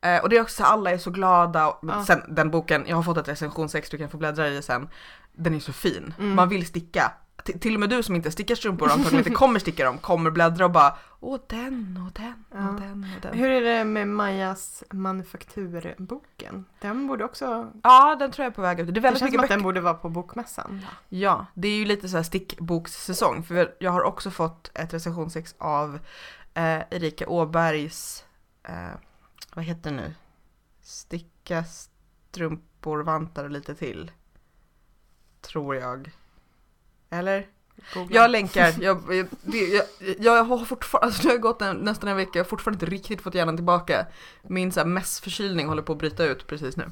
Eh, 0.00 0.22
och 0.22 0.28
det 0.28 0.36
är 0.36 0.42
också 0.42 0.56
så 0.56 0.64
alla 0.64 0.90
är 0.90 0.98
så 0.98 1.10
glada. 1.10 1.66
Och 1.68 1.78
Ja. 1.88 2.04
Sen 2.04 2.22
den 2.28 2.50
boken, 2.50 2.84
jag 2.88 2.96
har 2.96 3.02
fått 3.02 3.16
ett 3.18 3.28
recensionsex, 3.28 3.90
du 3.90 3.98
kan 3.98 4.08
få 4.08 4.16
bläddra 4.16 4.48
i 4.48 4.54
det 4.54 4.62
sen. 4.62 4.88
Den 5.32 5.54
är 5.54 5.60
så 5.60 5.72
fin. 5.72 6.14
Mm. 6.18 6.34
Man 6.34 6.48
vill 6.48 6.66
sticka. 6.66 7.12
T- 7.44 7.58
till 7.58 7.74
och 7.74 7.80
med 7.80 7.90
du 7.90 8.02
som 8.02 8.14
inte 8.16 8.30
stickar 8.30 8.54
strumpor 8.54 8.86
och 8.86 8.92
antagligen 8.92 9.18
inte 9.18 9.30
kommer 9.30 9.58
sticka 9.60 9.84
dem, 9.84 9.98
kommer 9.98 10.30
bläddra 10.30 10.64
och 10.64 10.70
bara 10.70 10.98
Åh 11.20 11.40
den 11.46 12.04
och 12.06 12.12
den 12.12 12.44
och 12.50 12.56
Ja. 12.58 12.86
den 12.86 13.10
och 13.16 13.20
den. 13.22 13.38
Hur 13.38 13.50
är 13.50 13.60
det 13.60 13.84
med 13.84 14.08
Majas 14.08 14.84
manufakturboken? 14.92 16.64
Den 16.80 17.06
borde 17.06 17.24
också... 17.24 17.72
Ja, 17.82 18.16
den 18.18 18.30
tror 18.30 18.44
jag 18.44 18.50
är 18.50 18.54
på 18.54 18.62
väg 18.62 18.80
ut. 18.80 18.86
Det 18.86 18.90
är 19.00 19.12
Det 19.12 19.18
känns 19.18 19.34
som 19.34 19.40
att 19.40 19.48
den 19.48 19.62
borde 19.62 19.80
vara 19.80 19.94
på 19.94 20.08
bokmässan. 20.08 20.86
Ja, 21.08 21.46
det 21.54 21.68
är 21.68 21.76
ju 21.76 21.84
lite 21.84 22.08
så 22.08 22.16
här 22.16 22.24
stickbokssäsong. 22.24 23.42
För 23.42 23.74
jag 23.80 23.90
har 23.90 24.02
också 24.02 24.30
fått 24.30 24.70
ett 24.74 24.94
recensionsex 24.94 25.54
av 25.58 25.94
eh, 26.54 26.80
Erika 26.90 27.28
Åbergs, 27.28 28.24
eh, 28.62 28.74
vad 29.54 29.64
heter 29.64 29.90
det 29.90 29.96
nu? 29.96 30.14
Sticka 30.82 31.64
strumpor, 31.64 33.02
vantar 33.02 33.44
och 33.44 33.50
lite 33.50 33.74
till. 33.74 34.10
Tror 35.40 35.76
jag. 35.76 36.10
Eller? 37.10 37.46
Googla. 37.94 38.16
Jag 38.16 38.30
länkar, 38.30 38.74
jag, 38.80 39.02
jag, 39.08 39.26
jag, 39.44 39.84
jag 40.18 40.44
har 40.44 40.64
fortfarande, 40.64 41.06
alltså 41.06 41.22
det 41.22 41.28
har 41.28 41.38
gått 41.38 41.62
en, 41.62 41.76
nästan 41.76 42.08
en 42.08 42.16
vecka, 42.16 42.30
jag 42.34 42.44
har 42.44 42.48
fortfarande 42.48 42.84
inte 42.84 42.94
riktigt 42.94 43.22
fått 43.22 43.34
hjärnan 43.34 43.56
tillbaka. 43.56 44.06
Min 44.42 44.72
så 44.72 44.80
här 44.80 44.86
mässförkylning 44.86 45.68
håller 45.68 45.82
på 45.82 45.92
att 45.92 45.98
bryta 45.98 46.24
ut 46.24 46.46
precis 46.46 46.76
nu. 46.76 46.90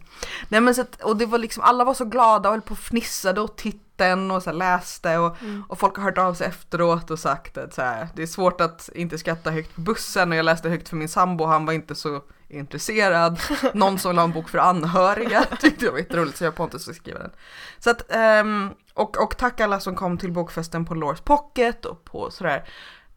Nej 0.49 0.61
men 0.61 0.75
så 0.75 0.80
att, 0.80 1.02
och 1.02 1.16
det 1.16 1.26
var 1.26 1.38
liksom, 1.38 1.62
alla 1.62 1.85
var 1.85 1.94
så 1.94 2.04
glada 2.04 2.49
och 2.49 2.54
höll 2.54 2.62
på 2.62 2.73
och 2.73 2.78
fnissade 2.78 3.40
och 3.40 3.56
titten 3.97 4.31
och 4.31 4.43
så 4.43 4.53
läste 4.53 5.19
och, 5.19 5.43
Mm. 5.43 5.65
och 5.69 5.79
folk 5.79 5.97
har 5.97 6.05
hört 6.05 6.19
av 6.19 6.35
sig 6.35 6.47
efteråt 6.47 7.11
och 7.11 7.19
sagt 7.19 7.59
att 7.59 7.75
så 7.75 7.83
här, 7.83 8.09
det 8.15 8.23
är 8.23 8.27
svårt 8.27 8.61
att 8.61 8.91
inte 8.95 9.19
skratta 9.19 9.51
högt 9.51 9.75
på 9.75 9.81
bussen 9.81 10.33
och 10.33 10.37
jag 10.39 10.45
läste 10.45 10.69
högt 10.69 10.89
för 10.89 10.97
min 10.97 11.09
sambo, 11.09 11.45
han 11.45 11.67
var 11.67 11.73
inte 11.73 11.95
så 11.95 12.23
intresserad. 12.49 13.41
Någon 13.75 13.99
som 13.99 14.09
vill 14.11 14.19
ha 14.19 14.25
en 14.25 14.33
bok 14.33 14.49
för 14.49 14.59
anhöriga 14.59 15.45
tyckte 15.61 15.85
jag 15.85 15.93
var 15.93 15.99
jätteroligt 15.99 16.39
så 16.39 16.45
jag 16.45 16.51
och 16.51 16.57
Pontus 16.57 16.83
ska 16.83 16.95
skriva 16.95 17.19
den. 17.19 17.31
Så 17.79 17.91
att, 17.91 18.13
ehm, 18.13 18.71
och, 18.95 19.23
och 19.23 19.37
tack 19.37 19.61
alla 19.61 19.81
som 19.81 19.95
kom 19.97 20.19
till 20.19 20.33
bokfesten 20.33 20.85
på 20.85 20.95
Lores 20.95 21.21
Pocket 21.21 21.85
och 21.85 22.05
på 22.05 22.31
sådär. 22.31 22.65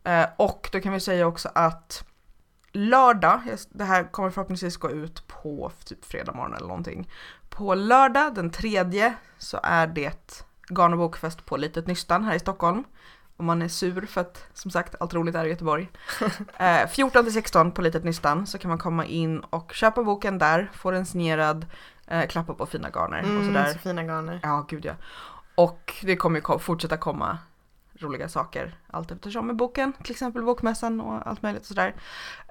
Eh, 0.03 0.25
och 0.37 0.69
då 0.71 0.79
kan 0.79 0.93
vi 0.93 0.99
säga 0.99 1.27
också 1.27 1.49
att 1.55 2.03
lördag, 2.71 3.41
det 3.69 3.83
här 3.83 4.11
kommer 4.11 4.29
förhoppningsvis 4.29 4.77
gå 4.77 4.91
ut 4.91 5.27
på 5.27 5.71
typ 5.85 6.05
fredag 6.05 6.33
morgon 6.33 6.53
eller 6.53 6.67
någonting. 6.67 7.09
På 7.49 7.75
lördag 7.75 8.35
den 8.35 8.49
tredje 8.49 9.13
så 9.37 9.59
är 9.63 9.87
det 9.87 10.41
garn 10.69 10.93
och 10.93 10.99
bokfest 10.99 11.45
på 11.45 11.57
Litet 11.57 11.87
Nystan 11.87 12.23
här 12.23 12.35
i 12.35 12.39
Stockholm. 12.39 12.83
Om 13.37 13.45
man 13.45 13.61
är 13.61 13.67
sur 13.67 14.05
för 14.05 14.21
att 14.21 14.45
som 14.53 14.71
sagt 14.71 14.95
allt 14.99 15.13
roligt 15.13 15.35
är 15.35 15.45
i 15.45 15.49
Göteborg. 15.49 15.89
Eh, 16.57 16.87
14 16.87 17.23
till 17.23 17.33
16 17.33 17.71
på 17.71 17.81
Litet 17.81 18.03
Nystan 18.03 18.47
så 18.47 18.57
kan 18.57 18.69
man 18.69 18.77
komma 18.77 19.05
in 19.05 19.39
och 19.39 19.73
köpa 19.73 20.03
boken 20.03 20.37
där, 20.37 20.71
få 20.73 20.91
den 20.91 21.05
signerad, 21.05 21.65
eh, 22.07 22.27
klappa 22.27 22.53
på 22.53 22.65
fina 22.65 22.89
garner 22.89 23.19
och 23.19 23.29
Mm, 23.29 23.45
sådär. 23.47 23.73
så 23.73 23.79
fina 23.79 24.03
garner. 24.03 24.39
Ja, 24.43 24.65
gud 24.69 24.85
ja. 24.85 24.93
Och 25.55 25.93
det 26.01 26.15
kommer 26.15 26.39
ju 26.39 26.59
fortsätta 26.59 26.97
komma 26.97 27.37
roliga 27.99 28.29
saker 28.29 28.75
allt 28.87 29.11
eftersom 29.11 29.47
med 29.47 29.55
boken, 29.55 29.93
till 29.93 30.11
exempel 30.11 30.43
bokmässan 30.43 31.01
och 31.01 31.27
allt 31.27 31.41
möjligt 31.41 31.65
sådär. 31.65 31.87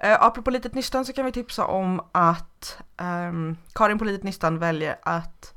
Uh, 0.03 0.23
apropå 0.23 0.51
Litet 0.51 0.73
Nystan 0.73 1.05
så 1.05 1.13
kan 1.13 1.25
vi 1.25 1.31
tipsa 1.31 1.65
om 1.65 2.01
att 2.11 2.77
ehm, 2.97 3.57
Karin 3.73 3.99
på 3.99 4.05
Litet 4.05 4.23
Nystan 4.23 4.59
väljer 4.59 4.95
att 5.03 5.53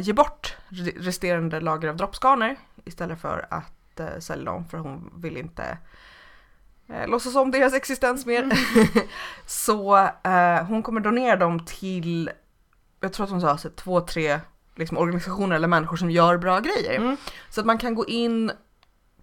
ge 0.00 0.12
bort 0.12 0.56
re- 0.68 0.98
resterande 0.98 1.60
lager 1.60 1.88
av 1.88 1.96
droppsgarner 1.96 2.56
istället 2.84 3.20
för 3.20 3.46
att 3.50 4.00
uh, 4.00 4.18
sälja 4.18 4.44
dem 4.44 4.64
för 4.64 4.78
hon 4.78 5.12
vill 5.16 5.36
inte 5.36 5.78
uh, 6.90 7.06
låtsas 7.08 7.36
om 7.36 7.50
deras 7.50 7.74
existens 7.74 8.26
mer. 8.26 8.50
så 9.46 9.96
eh, 10.24 10.64
hon 10.68 10.82
kommer 10.82 11.00
donera 11.00 11.36
dem 11.36 11.64
till, 11.64 12.30
jag 13.00 13.12
tror 13.12 13.24
att 13.24 13.30
hon 13.30 13.40
sa 13.40 13.58
så, 13.58 13.70
två, 13.70 14.00
tre 14.00 14.40
liksom, 14.74 14.98
organisationer 14.98 15.56
eller 15.56 15.68
människor 15.68 15.96
som 15.96 16.10
gör 16.10 16.36
bra 16.38 16.60
grejer. 16.60 16.96
Mm. 16.96 17.16
Så 17.50 17.60
att 17.60 17.66
man 17.66 17.78
kan 17.78 17.94
gå 17.94 18.06
in 18.06 18.52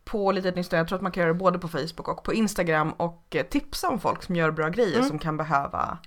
på 0.04 0.32
Litet 0.32 0.56
Nystan, 0.56 0.78
jag 0.78 0.88
tror 0.88 0.96
att 0.96 1.02
man 1.02 1.12
kan 1.12 1.22
göra 1.22 1.34
det 1.34 1.40
både 1.40 1.60
på 1.60 1.68
Facebook 1.68 2.08
och 2.08 2.24
på 2.24 2.34
Instagram 2.34 2.92
och 2.92 3.36
eh, 3.36 3.46
tipsa 3.46 3.90
om 3.90 4.00
folk 4.00 4.24
som 4.24 4.36
gör 4.36 4.52
bra 4.52 4.70
grejer 4.70 4.96
Mm. 4.98 5.08
som 5.10 5.20
kan 5.20 5.38
behöva, 5.38 5.98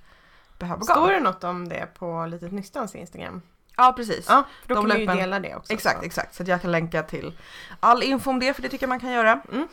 behöva 0.59 0.81
Står 0.83 1.11
det 1.13 1.21
något 1.21 1.45
om 1.45 1.69
det 1.69 1.89
på 1.99 2.27
Litet 2.27 2.53
Nystans 2.53 2.95
Instagram? 2.95 3.43
Ja 3.79 3.93
precis. 3.97 4.27
Ja, 4.29 4.45
då 4.67 4.75
De 4.75 4.81
kan 4.81 4.89
la 4.89 4.95
vi 4.95 5.01
ju 5.01 5.07
dela 5.21 5.41
det 5.41 5.55
också. 5.57 5.73
Exakt, 5.73 5.99
så. 5.99 6.05
exakt. 6.05 6.35
Så 6.35 6.43
att 6.43 6.49
jag 6.49 6.63
kan 6.63 6.73
länka 6.73 7.03
till 7.03 7.33
all 7.81 8.03
info 8.03 8.31
om 8.31 8.39
det 8.39 8.55
för 8.55 8.63
det 8.63 8.69
tycker 8.69 8.85
jag 8.85 8.89
man 8.89 9.01
kan 9.01 9.11
göra. 9.13 9.41
Mm. 9.53 9.69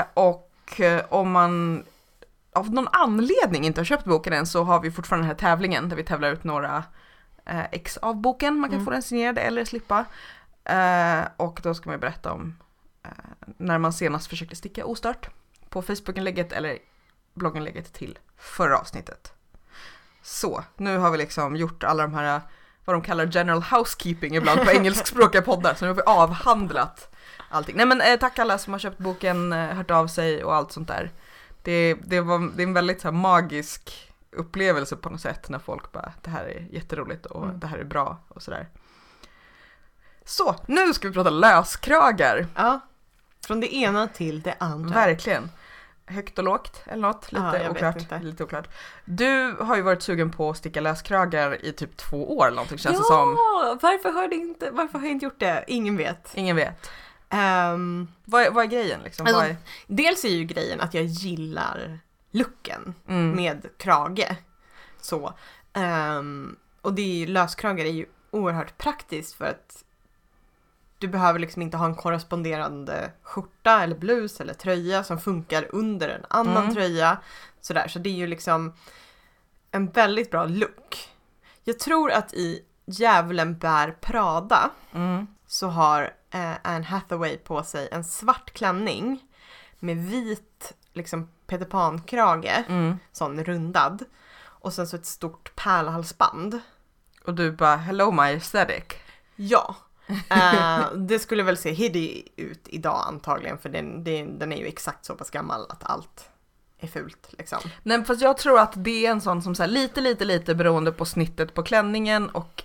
Eh, 0.00 0.04
och 0.14 0.80
eh, 0.80 1.02
om 1.08 1.30
man 1.30 1.84
av 2.52 2.70
någon 2.74 2.88
anledning 2.92 3.64
inte 3.64 3.80
har 3.80 3.84
köpt 3.84 4.04
boken 4.04 4.32
än 4.32 4.46
så 4.46 4.64
har 4.64 4.80
vi 4.80 4.90
fortfarande 4.90 5.22
den 5.24 5.28
här 5.36 5.50
tävlingen 5.50 5.88
där 5.88 5.96
vi 5.96 6.04
tävlar 6.04 6.32
ut 6.32 6.44
några 6.44 6.84
eh, 7.44 7.64
ex 7.72 7.96
av 7.96 8.16
boken. 8.16 8.58
Man 8.58 8.70
kan 8.70 8.74
Mm. 8.74 8.84
få 8.84 8.90
den 8.90 9.02
signerad 9.02 9.38
eller 9.38 9.64
slippa. 9.64 10.04
Eh, 10.64 11.20
och 11.36 11.60
då 11.62 11.74
ska 11.74 11.90
man 11.90 12.00
berätta 12.00 12.32
om 12.32 12.56
eh, 13.04 13.10
när 13.56 13.78
man 13.78 13.92
senast 13.92 14.26
försökte 14.26 14.56
sticka 14.56 14.84
ostört 14.84 15.28
på 15.68 15.82
Facebookinlägget 15.82 16.52
eller 16.52 16.78
blogginlägget 17.34 17.92
till 17.92 18.18
förra 18.38 18.78
avsnittet. 18.78 19.32
Så, 20.22 20.64
nu 20.76 20.98
har 20.98 21.10
vi 21.10 21.18
liksom 21.18 21.56
gjort 21.56 21.84
alla 21.84 22.02
de 22.02 22.14
här 22.14 22.40
vad 22.84 22.96
de 22.96 23.02
kallar 23.02 23.28
general 23.32 23.62
housekeeping 23.62 24.36
ibland 24.36 24.60
på 24.60 24.70
engelskspråkiga 24.70 25.42
poddar. 25.42 25.74
Så 25.74 25.84
nu 25.84 25.88
har 25.90 25.96
vi 25.96 26.02
avhandlat 26.02 27.14
allting. 27.48 27.76
Nej 27.76 27.86
men 27.86 28.00
eh, 28.00 28.18
tack 28.18 28.38
alla 28.38 28.58
som 28.58 28.72
har 28.72 28.80
köpt 28.80 28.98
boken, 28.98 29.52
eh, 29.52 29.66
hört 29.66 29.90
av 29.90 30.06
sig 30.06 30.44
och 30.44 30.54
allt 30.54 30.72
sånt 30.72 30.88
där. 30.88 31.10
Det, 31.62 31.94
det, 31.94 32.20
var, 32.20 32.56
det 32.56 32.62
är 32.62 32.66
en 32.66 32.74
väldigt 32.74 33.00
så 33.00 33.08
här, 33.08 33.12
magisk 33.12 34.12
upplevelse 34.36 34.96
på 34.96 35.10
något 35.10 35.20
sätt 35.20 35.48
när 35.48 35.58
folk 35.58 35.92
bara 35.92 36.12
det 36.22 36.30
här 36.30 36.44
är 36.44 36.66
jätteroligt 36.70 37.26
och 37.26 37.44
Mm. 37.44 37.60
det 37.60 37.66
här 37.66 37.78
är 37.78 37.84
bra 37.84 38.18
och 38.28 38.42
sådär. 38.42 38.68
Så, 40.24 40.56
nu 40.66 40.94
ska 40.94 41.08
vi 41.08 41.14
prata 41.14 41.30
löskragar. 41.30 42.46
Ja, 42.54 42.80
från 43.46 43.60
det 43.60 43.74
ena 43.74 44.08
till 44.08 44.40
det 44.42 44.54
andra. 44.58 44.94
Verkligen. 44.94 45.50
Högt 46.06 46.38
och 46.38 46.44
lågt 46.44 46.82
eller 46.86 47.02
något, 47.02 47.32
lite 47.32 47.44
Ja, 47.44 47.52
vet 47.52 47.70
oklart. 47.70 48.22
Lite 48.22 48.44
oklart. 48.44 48.68
Du 49.04 49.56
har 49.60 49.76
ju 49.76 49.82
varit 49.82 50.02
sugen 50.02 50.30
på 50.30 50.50
att 50.50 50.56
sticka 50.56 50.80
löskragar 50.80 51.64
i 51.64 51.72
typ 51.72 51.96
två 51.96 52.36
år 52.36 52.46
eller 52.46 52.56
någonting 52.56 52.78
känns 52.78 52.96
det 52.96 53.04
ja, 53.08 53.16
som. 53.16 53.34
varför 53.82 54.12
har, 54.12 54.28
det 54.28 54.36
inte, 54.36 54.70
varför 54.70 54.98
har 54.98 55.06
jag 55.06 55.12
inte 55.12 55.24
gjort 55.24 55.40
det? 55.40 55.64
Ingen 55.66 55.96
vet. 55.96 56.32
Ingen 56.34 56.56
vet. 56.56 56.90
Ehm, 57.28 58.08
Vad 58.24 58.54
vad 58.54 58.64
är 58.64 58.68
grejen 58.68 59.00
liksom? 59.04 59.26
Alltså, 59.26 59.42
är... 59.42 59.56
dels 59.86 60.24
är 60.24 60.28
ju 60.28 60.44
grejen 60.44 60.80
att 60.80 60.94
jag 60.94 61.04
gillar 61.04 61.98
looken 62.30 62.94
mm. 63.08 63.36
med 63.36 63.66
krage. 63.76 64.36
Så. 65.00 65.32
Ehm, 65.72 66.56
och 66.82 66.92
det 66.94 67.02
är 67.02 67.14
ju, 67.14 67.26
löskragar 67.26 67.84
är 67.84 67.90
ju 67.90 68.06
oerhört 68.30 68.78
praktiskt 68.78 69.34
för 69.34 69.44
att 69.44 69.84
du 71.02 71.08
behöver 71.08 71.38
liksom 71.38 71.62
inte 71.62 71.76
ha 71.76 71.86
en 71.86 71.94
korresponderande 71.94 73.12
skjorta 73.22 73.82
eller 73.82 73.96
blus 73.96 74.40
eller 74.40 74.54
tröja 74.54 75.04
som 75.04 75.20
funkar 75.20 75.66
under 75.72 76.08
en 76.08 76.24
annan 76.30 76.62
Mm. 76.62 76.74
tröja. 76.74 77.18
Sådär, 77.60 77.88
så 77.88 77.98
det 77.98 78.08
är 78.08 78.14
ju 78.14 78.26
liksom 78.26 78.72
en 79.70 79.90
väldigt 79.90 80.30
bra 80.30 80.44
look. 80.44 81.08
Jag 81.64 81.78
tror 81.78 82.10
att 82.10 82.34
i 82.34 82.62
Djävulen 82.86 83.58
bär 83.58 83.90
Prada 84.00 84.70
Mm. 84.92 85.26
så 85.46 85.68
har 85.68 86.14
eh, 86.30 86.52
Anne 86.64 86.84
Hathaway 86.84 87.36
på 87.38 87.62
sig 87.64 87.88
en 87.92 88.04
svart 88.04 88.50
klänning 88.52 89.20
med 89.78 89.96
vit 89.96 90.72
liksom 90.92 91.28
Peter 91.46 91.64
Pan-krage, 91.66 92.64
Mm. 92.68 92.98
sån 93.12 93.44
rundad. 93.44 94.04
Och 94.44 94.72
sen 94.72 94.86
så 94.86 94.96
ett 94.96 95.06
stort 95.06 95.56
pärlhalsband. 95.56 96.60
Och 97.24 97.34
du 97.34 97.52
bara 97.52 97.76
hello 97.76 98.10
my 98.10 98.22
aesthetic. 98.22 98.84
Ja. 99.36 99.74
Eh, 100.30 100.92
det 100.94 101.18
skulle 101.18 101.42
väl 101.42 101.56
se 101.56 101.72
hiddie 101.72 102.28
ut 102.36 102.68
idag 102.68 103.04
antagligen 103.08 103.58
för 103.58 103.68
den, 103.68 104.04
den, 104.04 104.38
den 104.38 104.52
är 104.52 104.56
ju 104.56 104.66
exakt 104.66 105.04
så 105.04 105.14
pass 105.14 105.30
gammal 105.30 105.66
att 105.68 105.90
allt 105.90 106.30
är 106.78 106.86
fult 106.86 107.28
liksom. 107.38 107.58
Nej 107.82 108.04
fast 108.04 108.22
jag 108.22 108.36
tror 108.36 108.58
att 108.58 108.72
det 108.76 109.06
är 109.06 109.10
en 109.10 109.20
sån 109.20 109.42
som 109.42 109.54
så 109.54 109.62
här, 109.62 109.70
lite 109.70 110.00
lite 110.00 110.24
lite 110.24 110.54
beroende 110.54 110.92
på 110.92 111.04
snittet 111.04 111.54
på 111.54 111.62
klänningen 111.62 112.28
och 112.28 112.62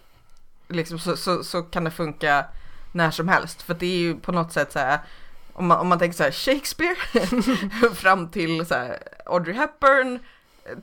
liksom 0.68 1.00
så, 1.00 1.18
så, 1.18 1.44
så 1.44 1.62
kan 1.62 1.84
det 1.84 1.92
funka 1.92 2.46
när 2.92 3.12
som 3.12 3.27
helst. 3.27 3.62
För 3.62 3.74
det 3.74 3.86
är 3.86 3.98
ju 3.98 4.16
på 4.16 4.32
något 4.32 4.54
sätt 4.54 4.72
så 4.72 4.80
här 4.80 5.00
om 5.54 5.68
man, 5.68 5.80
om 5.80 5.88
man 5.88 6.00
tänker 6.00 6.18
så 6.18 6.24
här 6.24 6.32
Shakespeare 6.32 6.96
fram 7.96 8.30
till 8.30 8.66
så 8.66 8.74
här 8.74 8.98
Audrey 9.25 9.56
Hepburn 9.56 10.20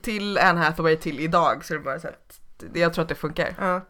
till 0.01 0.37
Anne 0.37 0.59
Hathaway 0.59 0.97
till 0.97 1.19
idag 1.19 1.65
så 1.65 1.73
är 1.73 1.77
det 1.77 1.83
bara 1.83 1.99
så 1.99 2.07
här, 2.07 2.17
jag 2.73 2.93
tror 2.93 3.03
att 3.03 3.09
det 3.09 3.15
funkar. 3.15 3.55
Ja. 3.59 3.81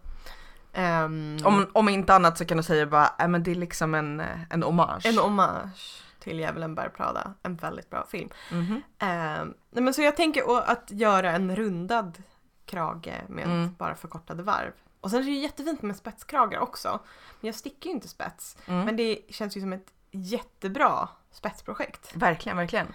Ehm, 0.77 1.37
Om, 1.43 1.67
om 1.73 1.89
inte 1.89 2.13
annat 2.15 2.37
så 2.37 2.45
kan 2.45 2.57
du 2.57 2.63
säga 2.63 2.85
bara, 2.85 3.13
äh, 3.19 3.27
men 3.27 3.43
det 3.43 3.51
är 3.51 3.55
liksom 3.55 3.95
en, 3.95 4.23
en 4.49 4.63
hommage. 4.63 5.05
en 5.05 5.17
hommage 5.17 6.03
till 6.19 6.39
Djävulen 6.39 6.75
bär 6.75 6.89
Prada. 6.89 7.33
En 7.43 7.55
väldigt 7.55 7.89
bra 7.89 8.05
film. 8.09 8.29
Mhm. 8.51 8.81
Ehm, 8.99 9.53
nej 9.71 9.83
men 9.83 9.93
så 9.93 10.01
jag 10.01 10.15
tänker 10.15 10.59
att 10.71 10.91
göra 10.91 11.31
en 11.31 11.55
rundad 11.55 12.23
krage 12.65 13.21
med 13.29 13.45
Mm. 13.45 13.75
bara 13.77 13.95
förkortade 13.95 14.43
varv. 14.43 14.71
Och 15.01 15.11
sen 15.11 15.19
är 15.19 15.23
det 15.23 15.31
ju 15.31 15.39
jättefint 15.39 15.81
med 15.81 15.95
spetskragar 15.95 16.59
också. 16.59 16.99
Men 17.41 17.47
jag 17.47 17.55
stickar 17.55 17.89
ju 17.89 17.91
inte 17.95 18.07
spets. 18.07 18.57
Mm. 18.65 18.85
Men 18.85 18.95
det 18.95 19.19
känns 19.29 19.57
ju 19.57 19.61
som 19.61 19.73
ett 19.73 19.87
jättebra 20.11 21.09
spetsprojekt. 21.31 22.11
Verkligen, 22.15 22.57
verkligen. 22.57 22.87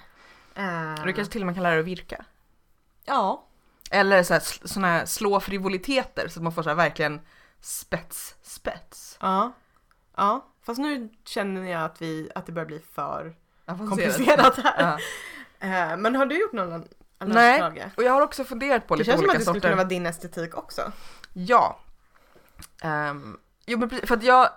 Och 1.01 1.07
du 1.07 1.13
kanske 1.13 1.33
till 1.33 1.43
och 1.43 1.47
med 1.47 1.55
kan 1.55 1.63
lära 1.63 1.73
dig 1.75 1.81
att 1.81 1.87
virka. 1.87 2.25
Ja, 3.05 3.45
Eller 3.91 4.23
så 4.23 4.33
här, 4.35 4.43
såna 4.69 4.87
här 4.87 5.07
slå 5.07 5.41
frivoliteter 5.41 6.29
så 6.29 6.39
att 6.39 6.43
man 6.43 6.53
får 6.53 6.63
så 6.63 6.75
verkligen 6.75 7.21
spets, 7.61 8.35
spets. 8.43 9.19
ja, 9.21 9.53
ja. 10.17 10.47
Fast 10.63 10.81
nu 10.81 11.09
känner 11.25 11.71
jag 11.71 11.83
att, 11.83 12.03
vi, 12.03 12.31
att 12.35 12.47
det 12.47 12.53
börjar 12.53 12.67
bli 12.67 12.83
för 12.93 13.35
komplicerat 13.67 14.57
här. 14.57 14.99
Ja. 15.59 15.67
Eh, 15.67 15.97
men 15.97 16.17
har 16.17 16.27
du 16.27 16.41
gjort 16.41 16.53
någon 16.53 16.73
annan 17.19 17.35
Nej. 17.35 17.59
krage? 17.59 17.91
Och 17.97 18.03
jag 18.03 18.13
har 18.13 18.23
också 18.23 18.45
funderat 18.45 18.87
på 18.87 18.95
Det 18.95 18.99
lite 18.99 19.11
känns 19.11 19.21
som 19.21 19.25
olika 19.25 19.33
att 19.33 19.39
det 19.39 19.45
skulle 19.45 19.55
sorter. 19.55 19.69
kunna 19.69 19.77
vara 19.77 19.89
din 19.89 20.07
estetik 20.07 20.57
också. 20.57 20.93
Ja. 21.33 21.79
Ehm, 22.83 23.39
jo 23.67 23.79
men 23.79 23.89
precis, 23.89 24.09
för 24.09 24.17
att 24.17 24.23
jag, 24.23 24.49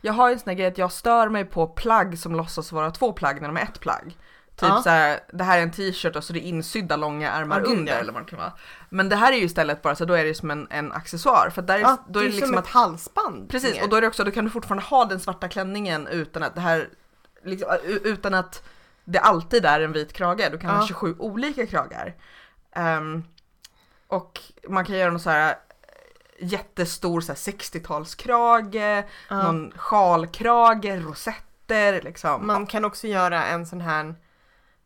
jag 0.00 0.12
har 0.12 0.28
ju 0.28 0.32
en 0.32 0.38
sån 0.38 0.48
här 0.50 0.56
grej 0.56 0.66
att 0.66 0.78
jag 0.78 0.92
stör 0.92 1.28
mig 1.28 1.44
på 1.44 1.66
plagg 1.66 2.18
som 2.18 2.34
låtsas 2.34 2.72
vara 2.72 2.90
två 2.90 3.12
plagg 3.12 3.40
när 3.40 3.48
de 3.48 3.56
är 3.56 3.62
ett 3.62 3.80
plagg. 3.80 4.16
Typ 4.58 4.68
Ja. 4.68 4.82
så 4.82 4.90
här, 4.90 5.20
det 5.32 5.44
här 5.44 5.58
är 5.58 5.62
en 5.62 5.70
t-shirt 5.72 6.16
och 6.16 6.24
så 6.24 6.32
det 6.32 6.38
är 6.38 6.42
insydda 6.48 6.96
långa 6.96 7.30
ärmar 7.32 7.60
Ja, 7.60 7.66
under 7.66 7.92
eller 8.00 8.12
vad 8.12 8.22
det 8.22 8.26
kan 8.30 8.38
vara. 8.38 8.52
Men 8.90 9.08
det 9.08 9.16
här 9.16 9.32
är 9.32 9.36
ju 9.36 9.44
istället 9.44 9.82
bara 9.82 9.94
så 9.96 10.04
då 10.04 10.14
är 10.14 10.24
det 10.24 10.34
som 10.34 10.50
en, 10.50 10.66
en 10.70 10.92
accessoar 10.92 11.50
för 11.54 11.62
där 11.62 11.74
är, 11.74 11.80
Ja, 11.80 11.96
då 12.08 12.20
är 12.20 12.24
det, 12.24 12.30
som 12.30 12.36
liksom 12.40 12.54
ett 12.58 12.64
att 12.64 12.70
halsband. 12.70 13.50
Precis, 13.50 13.74
mer. 13.74 13.82
och 13.82 13.88
då 13.88 13.96
är 13.96 14.00
det 14.00 14.06
också, 14.08 14.24
då 14.24 14.30
kan 14.30 14.44
du 14.44 14.50
fortfarande 14.50 14.84
ha 14.84 15.04
den 15.04 15.20
svarta 15.20 15.48
klänningen 15.48 16.06
utan 16.06 16.42
att 16.42 16.54
det 16.54 16.60
här, 16.60 16.88
liksom, 17.44 17.68
utan 18.04 18.34
att 18.34 18.62
det 19.04 19.18
alltid 19.18 19.64
är 19.64 19.80
en 19.80 19.92
vit 19.92 20.12
krage. 20.12 20.48
Du 20.52 20.58
kan 20.58 20.70
ha 20.70 20.80
Ja. 20.82 20.86
27 20.86 21.16
olika 21.18 21.66
kragar. 21.66 22.14
Ehm, 22.72 23.24
och 24.06 24.40
man 24.68 24.84
kan 24.84 24.96
göra 24.96 25.10
någon 25.10 25.20
så 25.20 25.30
här 25.30 25.54
jättestor 26.40 27.20
så 27.20 27.32
här 27.32 27.36
60-talskrage, 27.36 29.04
Ja. 29.30 29.42
någon 29.42 29.72
sjalkrage, 29.76 30.84
rosetter 31.04 32.02
liksom. 32.02 32.46
Man 32.46 32.66
kan 32.66 32.84
också 32.84 33.06
göra 33.06 33.44
en 33.46 33.66
sån 33.66 33.80
här, 33.80 34.14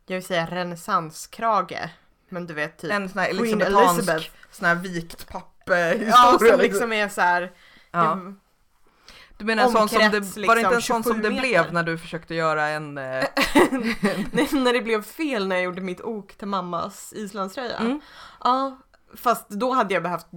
jag 0.05 0.15
vill 0.15 0.25
säga 0.25 0.45
renässanskrage. 0.45 1.89
Men 2.29 2.47
du 2.47 2.53
vet 2.53 2.77
typ 2.77 2.91
en 2.91 3.09
sån 3.09 3.19
här 3.19 3.29
elisabetansk, 3.29 4.31
sån 4.51 4.65
här 4.67 4.75
vikt 4.75 5.27
papper 5.29 5.95
Ja, 6.07 6.37
som 6.39 6.59
liksom 6.59 6.93
är 6.93 7.09
så 7.09 7.21
här. 7.21 7.51
Ja. 7.91 8.15
det- 8.15 8.33
Du 9.37 9.45
menar 9.45 9.63
en 9.63 9.71
sån 9.71 9.89
som 9.89 9.99
det, 9.99 10.05
omkrets, 10.05 10.37
var 10.37 10.55
det 10.55 10.61
inte 10.61 10.69
en 10.69 10.75
liksom, 10.75 11.03
sån 11.03 11.13
som 11.13 11.21
det 11.21 11.29
27 11.29 11.39
blev 11.41 11.51
meter? 11.61 11.71
när 11.73 11.83
du 11.83 11.97
försökte 11.97 12.35
göra 12.35 12.67
en... 12.67 12.97
eh, 12.97 13.03
Nej, 14.31 14.49
när 14.51 14.73
det 14.73 14.81
blev 14.81 15.03
fel 15.03 15.47
när 15.47 15.55
jag 15.55 15.63
gjorde 15.65 15.81
mitt 15.81 16.01
ok 16.01 16.35
till 16.35 16.47
mammas 16.47 17.13
islandströja. 17.15 17.77
Mm. 17.77 18.01
Ja, 18.43 18.77
fast 19.15 19.49
då 19.49 19.73
hade 19.73 19.93
jag 19.93 20.03
behövt 20.03 20.27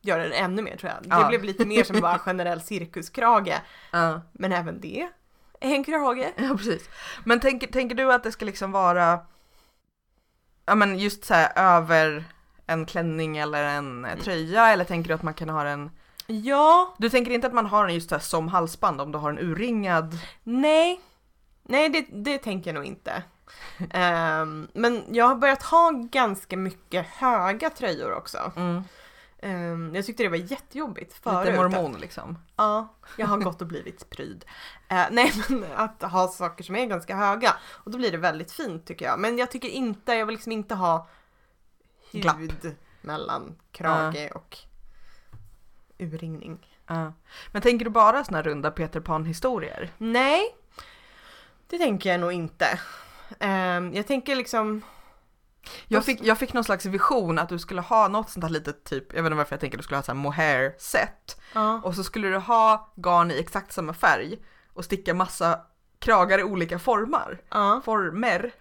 göra 0.00 0.22
den 0.22 0.32
ännu 0.32 0.62
mer 0.62 0.76
tror 0.76 0.92
jag. 0.92 1.02
Det 1.02 1.08
Ja. 1.22 1.28
blev 1.28 1.44
lite 1.44 1.66
mer 1.66 1.84
som 1.84 2.00
bara 2.00 2.18
generell 2.24 2.60
cirkuskrage. 2.60 3.54
ja. 3.92 4.20
Men 4.32 4.52
även 4.52 4.80
det 4.80 5.08
en 5.74 5.84
krage. 5.84 6.32
Ja 6.36 6.56
precis. 6.56 6.88
Men 7.24 7.40
tänker, 7.40 7.66
tänker 7.66 7.94
du 7.94 8.12
att 8.12 8.22
det 8.22 8.32
ska 8.32 8.44
liksom 8.44 8.72
vara, 8.72 9.20
ja 10.66 10.74
men 10.74 10.98
just 10.98 11.24
så 11.24 11.34
här 11.34 11.52
över 11.56 12.24
en 12.66 12.86
klänning 12.86 13.36
eller 13.36 13.64
en 13.64 14.04
eh, 14.04 14.18
tröja 14.18 14.68
eller 14.68 14.84
tänker 14.84 15.08
du 15.08 15.14
att 15.14 15.22
man 15.22 15.34
kan 15.34 15.48
ha 15.48 15.64
den, 15.64 15.90
Ja, 16.26 16.94
du 16.98 17.10
tänker 17.10 17.30
inte 17.32 17.46
att 17.46 17.54
man 17.54 17.66
har 17.66 17.86
den 17.86 17.94
just 17.94 18.10
här 18.10 18.18
som 18.18 18.48
halsband 18.48 19.00
om 19.00 19.12
du 19.12 19.18
har 19.18 19.30
en 19.30 19.38
urringad? 19.38 20.18
nej. 20.42 21.00
Nej, 21.70 21.88
det, 21.88 22.06
det 22.10 22.38
tänker 22.38 22.70
jag 22.70 22.74
nog 22.74 22.84
inte. 22.84 23.22
Ehm, 23.90 24.68
men 24.72 25.04
jag 25.08 25.28
har 25.28 25.34
börjat 25.34 25.62
ha 25.62 25.90
ganska 25.90 26.56
mycket 26.56 27.06
höga 27.06 27.70
tröjor 27.70 28.12
också. 28.12 28.52
Mm. 28.56 28.82
Ehm, 29.42 29.94
jag 29.94 30.06
tyckte 30.06 30.22
det 30.22 30.28
var 30.28 30.36
jättejobbigt 30.36 31.14
förut. 31.14 31.46
Lite 31.46 31.56
mormon 31.56 32.00
liksom. 32.00 32.38
Ja, 32.56 32.94
jag 33.16 33.26
har 33.26 33.38
gått 33.38 33.60
och 33.60 33.66
blivit 33.66 34.10
pryd. 34.10 34.44
Eh, 34.88 35.04
nej, 35.10 35.32
men 35.48 35.64
att 35.74 36.02
ha 36.02 36.28
saker 36.28 36.64
som 36.64 36.76
är 36.76 36.86
ganska 36.86 37.16
höga. 37.16 37.56
Och 37.68 37.90
då 37.90 37.98
blir 37.98 38.10
det 38.10 38.18
väldigt 38.18 38.52
fint 38.52 38.86
tycker 38.86 39.04
jag. 39.04 39.18
Men 39.18 39.38
jag 39.38 39.50
tycker 39.50 39.68
inte, 39.68 40.12
jag 40.12 40.26
vill 40.26 40.34
liksom 40.34 40.52
inte 40.52 40.74
ha 40.74 41.08
Glapp. 42.12 42.38
hud 42.38 42.76
mellan 43.00 43.56
krage 43.72 44.30
och 44.34 44.58
urringning. 45.98 46.76
Ja. 46.86 47.12
Men 47.52 47.62
tänker 47.62 47.84
du 47.84 47.90
bara 47.90 48.24
såna 48.24 48.42
runda 48.42 48.70
Peter 48.70 49.00
Pan 49.00 49.24
historier? 49.24 49.90
Nej, 49.98 50.56
det 51.66 51.78
tänker 51.78 52.10
jag 52.10 52.20
nog 52.20 52.32
inte. 52.32 52.80
Ehm, 53.38 53.94
jag 53.94 54.06
tänker 54.06 54.36
liksom, 54.36 54.82
Jag 55.88 56.04
fick, 56.04 56.22
jag 56.22 56.38
fick 56.38 56.52
någon 56.52 56.64
slags 56.64 56.86
vision 56.86 57.38
att 57.38 57.48
du 57.48 57.58
skulle 57.58 57.80
ha 57.80 58.08
något 58.08 58.30
sånt 58.30 58.44
här 58.44 58.50
litet 58.50 58.84
typ, 58.84 59.12
jag 59.12 59.22
vet 59.22 59.26
inte 59.26 59.36
varför 59.36 59.52
jag 59.52 59.60
tänker 59.60 59.76
du 59.76 59.82
skulle 59.82 59.96
ha 59.96 60.02
så 60.02 60.12
här 60.12 60.18
mohair 60.18 60.74
set 60.78 61.40
ja, 61.52 61.80
och 61.84 61.94
så 61.94 62.04
skulle 62.04 62.28
du 62.28 62.38
ha 62.38 62.92
garn 62.96 63.30
i 63.30 63.38
exakt 63.38 63.72
samma 63.72 63.92
färg 63.92 64.38
och 64.74 64.84
sticka 64.84 65.14
massa 65.14 65.60
kragar 66.00 66.38
i 66.38 66.42
olika 66.44 66.78
former. 66.78 67.40
ja, 67.50 67.80
former. 67.84 68.52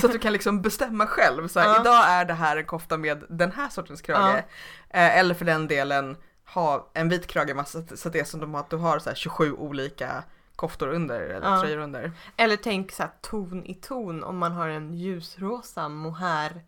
Så 0.00 0.06
att 0.06 0.12
du 0.12 0.18
kan 0.18 0.32
liksom 0.32 0.62
bestämma 0.62 1.06
själv. 1.06 1.48
Så 1.48 1.60
här, 1.60 1.66
Ja. 1.68 1.80
Idag 1.80 2.04
är 2.08 2.24
det 2.24 2.34
här 2.34 2.56
en 2.56 2.64
kofta 2.64 2.96
med 2.96 3.24
den 3.28 3.52
här 3.52 3.68
sortens 3.68 4.02
krage. 4.02 4.44
Eh, 4.90 5.18
eller 5.18 5.34
för 5.34 5.44
den 5.44 5.68
delen 5.68 6.16
ha 6.54 6.90
en 6.94 7.08
vit 7.08 7.26
krage 7.26 7.56
massa, 7.56 7.82
så 7.96 8.08
att 8.08 8.12
det 8.12 8.20
är 8.20 8.24
som 8.24 8.40
de 8.40 8.54
har, 8.54 8.60
att 8.60 8.70
du 8.70 8.76
har 8.76 8.98
så 8.98 9.10
här 9.10 9.16
27 9.16 9.52
olika 9.52 10.24
koftor 10.58 10.88
under 10.88 11.20
eller 11.20 11.50
Ja. 11.50 11.60
tröjor 11.60 11.78
under. 11.78 12.12
Eller 12.36 12.56
tänk 12.56 12.92
så 12.92 13.02
här 13.02 13.12
ton 13.20 13.64
i 13.66 13.74
ton 13.74 14.24
om 14.24 14.38
man 14.38 14.52
har 14.52 14.68
en 14.68 14.94
ljusrosa 14.94 15.88
mohair 15.88 16.62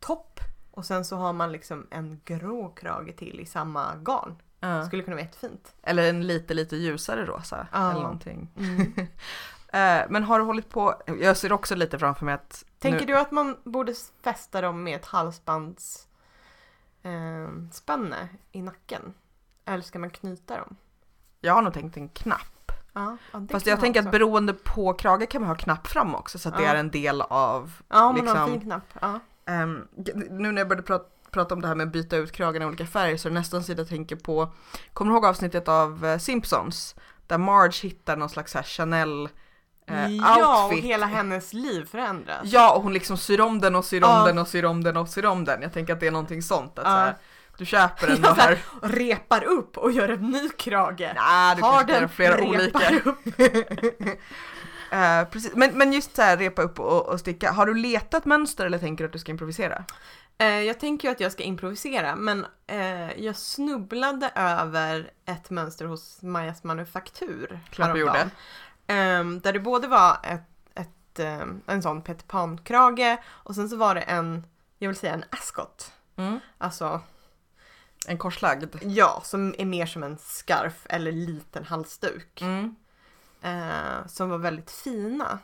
topp 0.00 0.40
och 0.70 0.84
sen 0.86 1.04
så 1.04 1.16
har 1.16 1.32
man 1.32 1.52
liksom 1.52 1.86
en 1.90 2.20
grå 2.24 2.68
krage 2.68 3.16
till 3.16 3.40
i 3.40 3.46
samma 3.46 3.94
garn. 3.96 4.42
Ja. 4.60 4.86
Skulle 4.86 5.02
kunna 5.02 5.16
vara 5.16 5.24
jättefint. 5.24 5.74
Eller 5.82 6.10
en 6.10 6.26
lite 6.26 6.54
lite 6.54 6.76
ljusare 6.76 7.24
rosa 7.26 7.66
Ja. 7.72 7.90
eller 7.90 8.02
någonting. 8.02 8.50
Mm. 8.56 8.92
Eh, 9.68 10.02
men 10.08 10.22
har 10.24 10.38
du 10.38 10.44
hållit 10.44 10.70
på, 10.70 11.02
jag 11.20 11.36
ser 11.36 11.52
också 11.52 11.74
lite 11.74 11.98
framför 11.98 12.24
mig 12.24 12.34
att 12.34 12.64
Tänker 12.78 13.00
nu, 13.00 13.06
du 13.06 13.18
att 13.18 13.30
man 13.30 13.56
borde 13.64 13.94
fästa 14.22 14.60
dem 14.60 14.82
med 14.82 14.96
ett 14.96 15.06
halsbands 15.06 16.08
eh, 17.02 17.48
spänne 17.72 18.28
i 18.52 18.62
nacken? 18.62 19.14
Eller 19.64 19.82
ska 19.82 19.98
man 19.98 20.10
knyta 20.10 20.56
dem? 20.58 20.76
jag 21.40 21.54
har 21.54 21.62
nog 21.62 21.74
tänkt 21.74 21.96
en 21.96 22.08
knapp. 22.08 22.55
Ja, 22.96 23.16
ja, 23.32 23.38
det 23.38 23.52
Fast 23.52 23.66
jag 23.66 23.80
tänker 23.80 24.00
att 24.02 24.10
beroende 24.10 24.52
på 24.52 24.92
krage 24.94 25.28
kan 25.30 25.40
man 25.42 25.48
ha 25.48 25.56
knapp 25.56 25.86
fram 25.86 26.14
också 26.14 26.38
så 26.38 26.48
att 26.48 26.56
det 26.56 26.62
Ja. 26.62 26.70
är 26.70 26.74
en 26.76 26.90
del 26.90 27.20
av 27.22 27.72
Ja, 27.88 28.04
om 28.06 28.14
man 28.16 28.26
har 28.28 28.34
liksom- 28.34 28.38
en 28.42 28.50
fin 28.50 28.60
knapp. 28.60 28.82
Ja. 29.00 29.20
G- 29.96 30.12
nu 30.30 30.52
när 30.52 30.60
jag 30.60 30.68
började 30.68 30.82
prata, 30.86 31.04
prata 31.30 31.54
om 31.54 31.60
det 31.60 31.68
här 31.68 31.74
med 31.74 31.86
att 31.86 31.92
byta 31.92 32.16
ut 32.16 32.32
kragen 32.32 32.62
i 32.62 32.64
olika 32.64 32.86
färger 32.86 33.16
så 33.16 33.28
är 33.28 33.30
det 33.30 33.38
nästan 33.38 33.62
så 33.64 33.72
jag 33.72 33.88
tänker 33.88 34.16
på, 34.16 34.52
kommer 34.92 35.10
du 35.10 35.14
ihåg 35.16 35.26
avsnittet 35.26 35.68
av 35.68 36.04
eh, 36.06 36.18
Simpsons? 36.18 36.94
Där 37.26 37.38
Marge 37.38 37.82
hittar 37.82 38.16
någon 38.16 38.28
slags 38.28 38.52
Chanel 38.64 39.28
eh, 39.86 40.06
ja, 40.08 40.58
och 40.58 40.64
outfit. 40.64 40.84
hela 40.84 41.06
hennes 41.06 41.52
liv 41.52 41.84
förändras. 41.90 42.38
Ja, 42.44 42.74
och 42.76 42.82
hon 42.82 42.92
liksom 42.92 43.16
syr 43.16 43.40
om 43.40 43.60
den 43.60 43.74
och 43.76 43.84
syr 43.84 44.04
om 44.04 44.10
Ja. 44.10 44.26
den 44.26 44.38
och 44.38 44.48
syr 44.48 44.64
om 44.64 44.84
den 44.84 44.96
och 44.96 45.08
syr 45.08 45.26
om 45.26 45.44
den. 45.44 45.62
Jag 45.62 45.72
tänker 45.72 45.92
att 45.92 46.00
det 46.00 46.06
är 46.06 46.10
någonting 46.10 46.42
sånt. 46.42 46.78
Att 46.78 46.84
Ja. 46.84 46.90
så 46.90 46.96
här, 46.96 47.16
du 47.58 47.66
köper 47.66 48.06
den 48.06 48.24
och 48.24 48.36
har... 48.36 48.58
repar 48.82 49.44
upp 49.44 49.78
och 49.78 49.92
gör 49.92 50.08
en 50.08 50.30
ny 50.30 50.48
krage. 50.48 51.12
Nej, 51.14 51.56
du 51.56 51.62
har 51.62 51.78
kan 51.78 51.86
den, 51.86 52.08
flera 52.08 52.36
repar 52.36 52.46
olika. 52.46 53.00
upp. 53.04 53.18
Eh, 54.90 55.24
precis. 55.28 55.54
Men, 55.54 55.78
men 55.78 55.92
just 55.92 56.16
så 56.16 56.22
här 56.22 56.36
repa 56.36 56.62
upp 56.62 56.80
och, 56.80 57.08
och 57.08 57.20
sticka. 57.20 57.50
Har 57.50 57.66
du 57.66 57.74
letat 57.74 58.24
mönster 58.24 58.66
eller 58.66 58.78
tänker 58.78 59.04
du 59.04 59.06
att 59.06 59.12
du 59.12 59.18
ska 59.18 59.30
improvisera? 59.30 59.84
Eh, 60.38 60.60
jag 60.60 60.80
tänker 60.80 61.08
ju 61.08 61.12
att 61.12 61.20
jag 61.20 61.32
ska 61.32 61.42
improvisera 61.42 62.16
men 62.16 62.46
eh, 62.66 63.20
jag 63.20 63.36
snubblade 63.36 64.30
över 64.34 65.10
ett 65.24 65.50
mönster 65.50 65.84
hos 65.84 66.22
Majas 66.22 66.64
manufaktur 66.64 67.60
Klart 67.70 67.94
du 67.94 67.98
häromdagen. 67.98 68.30
Ehm, 68.86 69.40
där 69.40 69.52
det 69.52 69.60
både 69.60 69.88
var 69.88 70.16
ett, 70.22 70.42
ett, 70.74 71.18
ehm, 71.18 71.60
en 71.66 71.82
sån 71.82 72.02
Peter 72.02 72.26
Pan-krage 72.26 73.18
och 73.26 73.54
sen 73.54 73.68
så 73.68 73.76
var 73.76 73.94
det 73.94 74.00
en, 74.00 74.46
jag 74.78 74.88
vill 74.88 74.96
säga 74.96 75.14
en 75.14 75.24
ascot. 75.30 75.92
Mm. 76.16 76.40
Alltså, 76.58 77.00
En 78.06 78.18
korslagd? 78.18 78.76
ja, 78.82 79.20
som 79.24 79.54
är 79.58 79.64
mer 79.64 79.86
som 79.86 80.02
en 80.02 80.18
scarf 80.18 80.74
eller 80.84 81.12
liten 81.12 81.64
halsduk. 81.64 82.42
Mm. 82.42 82.76
Eh, 83.42 84.06
som 84.06 84.30
var 84.30 84.38
väldigt 84.38 84.70
fina. 84.70 85.38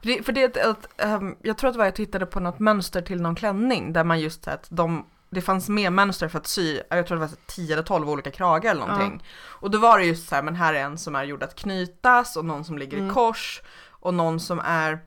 För 0.00 0.06
det, 0.06 0.22
för 0.22 0.32
det 0.32 0.56
att, 0.56 0.88
ehm, 0.96 1.36
jag 1.42 1.58
tror 1.58 1.70
att 1.70 1.76
var 1.76 1.84
jag 1.84 1.94
tittade 1.94 2.26
på 2.26 2.40
något 2.40 2.58
mönster 2.58 3.02
till 3.02 3.22
någon 3.22 3.34
klänning 3.34 3.92
där 3.92 4.04
man 4.04 4.20
just 4.20 4.48
att 4.48 4.66
de, 4.70 5.06
det 5.30 5.40
fanns 5.40 5.68
mer 5.68 5.90
mönster 5.90 6.28
för 6.28 6.38
att 6.38 6.46
sy, 6.46 6.80
jag 6.90 7.06
tror 7.06 7.16
det 7.16 7.20
var 7.20 7.28
så 7.28 7.36
10 7.46 7.72
eller 7.72 7.82
12 7.82 8.10
olika 8.10 8.30
kragar 8.30 8.70
eller 8.70 8.86
någonting. 8.86 9.22
Och 9.42 9.70
då 9.70 9.78
var 9.78 9.98
det 9.98 10.04
just 10.04 10.28
så 10.28 10.34
här, 10.34 10.42
men 10.42 10.54
här 10.54 10.74
är 10.74 10.80
en 10.80 10.98
som 10.98 11.14
är 11.14 11.24
gjord 11.24 11.42
att 11.42 11.54
knytas 11.54 12.36
och 12.36 12.44
någon 12.44 12.64
som 12.64 12.78
ligger 12.78 12.96
i 12.96 13.00
Mm. 13.00 13.14
kors 13.14 13.62
och 13.88 14.14
någon 14.14 14.40
som 14.40 14.60
är 14.64 14.98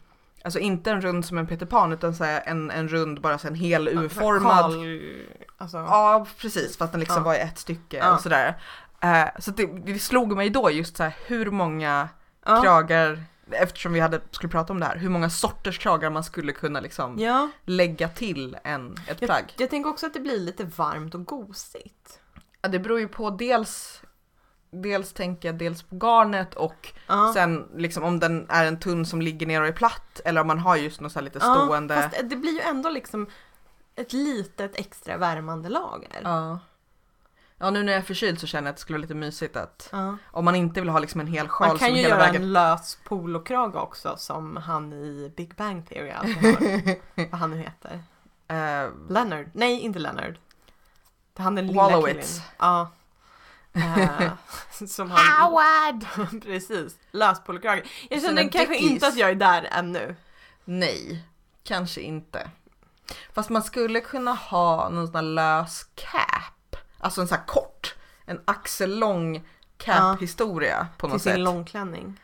Alltså 0.44 0.60
inte 0.60 0.92
en 0.92 1.02
rund 1.02 1.26
som 1.26 1.38
en 1.38 1.48
Peter 1.48 1.66
Pan 1.66 1.92
utan 1.92 2.16
så 2.16 2.24
en, 2.24 2.72
en 2.72 2.88
rund 2.88 3.22
bara 3.22 3.38
så 3.38 3.48
en 3.48 3.56
hel 3.56 3.88
U-formad. 3.88 4.74
Alltså, 5.58 5.78
Ja 5.78 6.28
precis, 6.38 6.78
fast 6.78 6.92
den 6.92 7.00
liksom 7.00 7.18
Ja. 7.18 7.24
var 7.24 7.36
i 7.36 7.40
ett 7.40 7.58
stycke 7.58 7.98
Ja. 7.98 8.14
och 8.16 8.22
sådär. 8.22 8.62
Eh, 9.00 9.26
så 9.40 9.52
det, 9.52 9.66
det 9.66 10.00
slog 10.00 10.36
mig 10.36 10.50
då 10.50 10.72
just 10.72 10.98
så 10.98 11.04
här, 11.04 11.16
hur 11.26 11.52
många 11.52 12.10
ja. 12.46 12.62
kragar, 12.62 13.24
eftersom 13.52 13.94
vi 13.94 14.00
hade, 14.00 14.22
skulle 14.32 14.50
prata 14.52 14.74
om 14.74 14.80
det 14.80 14.86
här, 14.86 14.96
hur 14.98 15.10
många 15.10 15.30
sorters 15.30 15.80
kragar 15.80 16.10
man 16.10 16.24
skulle 16.24 16.52
kunna 16.52 16.80
liksom 16.80 17.20
ja. 17.20 17.50
lägga 17.66 18.10
till 18.10 18.58
en, 18.64 18.94
ett 18.94 19.22
Jag, 19.22 19.28
plagg. 19.28 19.54
jag 19.58 19.70
tänker 19.70 19.90
också 19.90 20.06
att 20.06 20.14
det 20.14 20.20
blir 20.20 20.40
lite 20.40 20.64
varmt 20.64 21.16
och 21.16 21.26
gosigt. 21.26 22.20
Ja, 22.62 22.70
det 22.70 22.80
beror 22.80 23.00
ju 23.00 23.08
på 23.08 23.30
dels, 23.30 24.02
dels 24.74 25.14
tänker 25.14 25.48
jag 25.48 25.56
dels 25.58 25.84
på 25.84 25.96
garnet 25.96 26.54
och 26.54 26.94
Ja. 27.08 27.32
sen 27.34 27.68
liksom 27.76 28.04
om 28.04 28.20
den 28.20 28.46
är 28.50 28.66
en 28.66 28.80
tunn 28.80 29.06
som 29.06 29.22
ligger 29.22 29.48
ner 29.48 29.62
och 29.62 29.68
är 29.68 29.72
platt 29.72 30.22
eller 30.26 30.42
om 30.42 30.48
man 30.48 30.60
har 30.60 30.76
just 30.76 31.02
något 31.02 31.12
så 31.12 31.22
lite 31.22 31.40
Ja, 31.42 31.56
stående. 31.56 31.96
Fast 32.02 32.30
det 32.30 32.36
blir 32.36 32.52
ju 32.54 32.60
ändå 32.62 32.90
liksom 32.90 33.28
ett 33.96 34.14
litet 34.14 34.80
extra 34.80 35.18
värmande 35.18 35.70
lager. 35.70 36.20
Ja. 36.24 36.60
Ja 37.58 37.70
nu 37.70 37.84
när 37.84 37.94
jag 37.94 38.00
är 38.00 38.06
förkyld 38.06 38.40
så 38.40 38.48
känner 38.48 38.68
jag 38.68 38.70
att 38.70 38.76
det 38.78 38.82
skulle 38.82 38.98
vara 38.98 39.02
lite 39.02 39.14
mysigt 39.16 39.56
att 39.56 39.90
Ja. 39.92 40.18
om 40.26 40.46
man 40.46 40.56
inte 40.56 40.80
vill 40.82 40.90
ha 40.90 41.00
liksom 41.00 41.22
en 41.22 41.28
hel 41.28 41.48
sjal 41.48 41.68
Man 41.68 41.78
kan 41.78 41.88
som 41.88 41.96
ju 41.98 42.02
hela 42.04 42.16
göra 42.16 42.26
vägen. 42.26 42.42
en 42.42 42.54
lös 42.54 42.98
polokrage 43.04 43.80
också 43.80 44.16
som 44.18 44.58
han 44.58 44.94
i 44.94 45.32
Big 45.38 45.56
Bang 45.56 45.90
Theory 45.90 46.10
alltid 46.10 46.36
har. 46.36 46.96
Vad 47.32 47.40
han 47.40 47.52
nu 47.52 47.58
heter. 47.58 48.04
Eh, 48.48 48.90
Leonard. 49.10 49.50
Nej, 49.54 49.80
inte 49.80 50.00
Leonard. 50.00 50.38
Han 51.38 51.56
den 51.56 51.68
lilla 51.68 51.82
Wallowitz. 51.84 52.34
killen. 52.34 52.48
Ja. 52.60 52.92
Eh, 53.74 54.32
som 54.88 55.12
han... 55.12 55.20
Howard! 55.52 56.06
Precis. 56.44 56.96
Lös 57.12 57.44
polokrage. 57.44 57.84
Jag 58.10 58.22
Sina 58.22 58.36
känner 58.36 58.52
kanske 58.52 58.74
dickies. 58.74 58.92
inte 58.92 59.08
att 59.08 59.18
jag 59.18 59.30
är 59.30 59.36
där 59.36 59.68
ännu. 59.72 60.16
Nej, 60.66 61.24
kanske 61.64 62.02
inte. 62.02 62.50
Fast 63.34 63.50
man 63.50 63.64
skulle 63.64 64.02
kunna 64.02 64.34
ha 64.34 64.90
någon 64.90 65.06
sån 65.08 65.16
här 65.16 65.22
lös 65.22 65.86
cap. 65.96 66.76
Alltså 67.00 67.22
en 67.22 67.28
sån 67.28 67.38
här 67.38 67.46
kort. 67.46 67.96
En 68.26 68.42
axellång 68.46 69.48
cap-historia 69.78 70.88
på 70.98 71.08
Till 71.08 71.14
något 71.14 71.22
sin 71.22 71.32
sätt. 71.32 71.40
långklänning. 71.40 72.20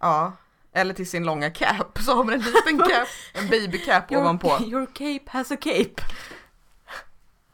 Ja. 0.00 0.32
Eller 0.72 0.94
till 0.94 1.10
sin 1.10 1.24
långa 1.24 1.50
cap 1.50 1.98
så 2.04 2.14
har 2.16 2.24
man 2.24 2.34
en 2.34 2.40
liten 2.40 2.78
cap, 2.78 3.08
en 3.32 3.48
babycap 3.48 4.12
ovanpå. 4.12 4.58
your 4.60 4.86
cape 4.86 5.30
has 5.38 5.50
a 5.50 5.56
cape. 5.56 5.94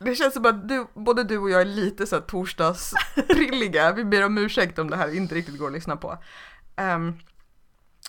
Det 0.05 0.15
känns 0.15 0.35
som 0.35 0.47
att 0.47 0.69
du, 0.69 0.87
både 0.95 1.25
du 1.25 1.39
och 1.39 1.51
jag 1.51 1.61
är 1.61 1.65
lite 1.65 2.07
så 2.07 2.21
torsdagsprilliga. 2.21 3.93
Vi 3.93 4.05
ber 4.05 4.25
om 4.27 4.39
ursäkt 4.39 4.79
om 4.79 4.91
det 4.91 4.97
här 4.97 5.17
inte 5.17 5.35
riktigt 5.35 5.59
går 5.59 5.67
att 5.67 5.73
lyssna 5.73 5.97
på. 5.97 6.19
Ehm, 6.77 7.15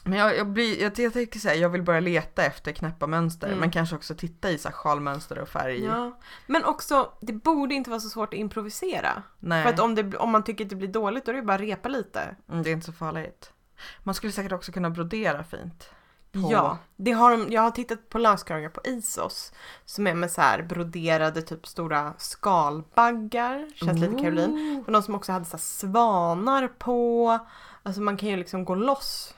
men 0.03 0.19
jag, 0.19 0.37
jag, 0.37 0.47
blir, 0.47 0.81
jag, 0.81 0.99
jag 0.99 1.13
tänker 1.13 1.39
säga, 1.39 1.55
jag 1.55 1.69
vill 1.69 1.81
börja 1.83 1.99
leta 1.99 2.43
efter 2.43 2.71
knäppa 2.71 3.07
mönster, 3.07 3.47
Mm. 3.47 3.59
men 3.59 3.71
kanske 3.71 3.95
också 3.95 4.15
titta 4.15 4.51
i 4.51 4.57
så 4.57 4.67
här 4.69 4.75
sjalmönster 4.75 5.39
och 5.39 5.49
färg. 5.49 5.83
Ja. 5.83 6.19
Men 6.47 6.65
också, 6.65 7.13
det 7.21 7.33
borde 7.33 7.75
inte 7.75 7.89
vara 7.89 7.99
så 7.99 8.09
svårt 8.09 8.33
att 8.33 8.39
improvisera. 8.39 9.23
Nej, 9.39 9.63
För 9.63 9.69
att 9.73 9.79
om, 9.79 9.95
det, 9.95 10.17
om 10.17 10.31
man 10.31 10.43
tycker 10.43 10.63
att 10.65 10.69
det 10.69 10.75
blir 10.75 10.87
dåligt 10.87 11.25
då 11.25 11.31
är 11.31 11.35
det 11.35 11.41
bara 11.41 11.55
att 11.55 11.61
repa 11.61 11.89
lite. 11.89 12.35
mm, 12.49 12.63
det 12.63 12.69
är 12.69 12.73
inte 12.73 12.85
så 12.85 12.91
farligt. 12.93 13.51
Man 14.03 14.15
skulle 14.15 14.31
säkert 14.33 14.51
också 14.51 14.71
kunna 14.71 14.89
brodera 14.89 15.43
fint. 15.43 15.89
På- 16.31 16.51
Ja, 16.51 16.77
det 16.95 17.11
har 17.11 17.31
de, 17.31 17.51
jag 17.51 17.61
har 17.61 17.71
tittat 17.71 18.09
på 18.09 18.17
löskragar 18.17 18.69
på 18.69 18.81
Isos 18.83 19.53
som 19.85 20.07
är 20.07 20.13
med 20.13 20.31
så 20.31 20.41
här 20.41 20.61
broderade 20.63 21.41
typ 21.41 21.67
stora 21.67 22.13
skalbaggar. 22.17 23.67
Känns 23.75 23.99
lite 23.99 24.21
Caroline. 24.23 24.83
Och 24.87 24.91
de 24.91 25.03
som 25.03 25.15
också 25.15 25.31
hade 25.31 25.45
så 25.45 25.57
svanar 25.57 26.67
på. 26.67 27.39
Alltså 27.83 28.01
man 28.01 28.17
kan 28.17 28.29
ju 28.29 28.37
liksom 28.37 28.65
gå 28.65 28.75
loss. 28.75 29.33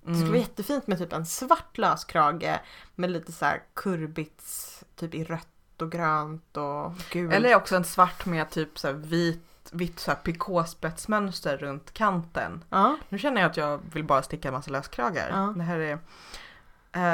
Det 0.00 0.06
skulle 0.14 0.18
vara 0.20 0.28
Mm. 0.28 0.40
jättefint 0.40 0.86
med 0.86 0.98
typ 0.98 1.12
en 1.12 1.26
svart 1.26 1.78
löskrage 1.78 2.58
med 2.94 3.10
lite 3.10 3.32
så 3.32 3.44
här 3.44 3.62
kurbits 3.74 4.84
typ 4.96 5.14
i 5.14 5.24
rött 5.24 5.82
och 5.82 5.92
grönt 5.92 6.56
och 6.56 6.92
gult. 7.12 7.32
Eller 7.34 7.54
också 7.56 7.76
en 7.76 7.84
svart 7.84 8.26
med 8.26 8.50
typ 8.50 8.78
så 8.78 8.92
vit, 8.92 9.42
vitt 9.72 10.00
så 10.00 10.10
här 10.10 10.18
pikåspetsmönster 10.18 11.56
runt 11.56 11.94
kanten. 11.94 12.64
Ja, 12.70 12.96
Nu 13.08 13.18
känner 13.18 13.40
jag 13.40 13.50
att 13.50 13.56
jag 13.56 13.80
vill 13.92 14.04
bara 14.04 14.22
sticka 14.22 14.48
en 14.48 14.54
massa 14.54 14.70
löskragar. 14.70 15.30
Ja. 15.30 15.54
Det 15.56 15.62
här 15.62 15.78
är... 15.78 15.98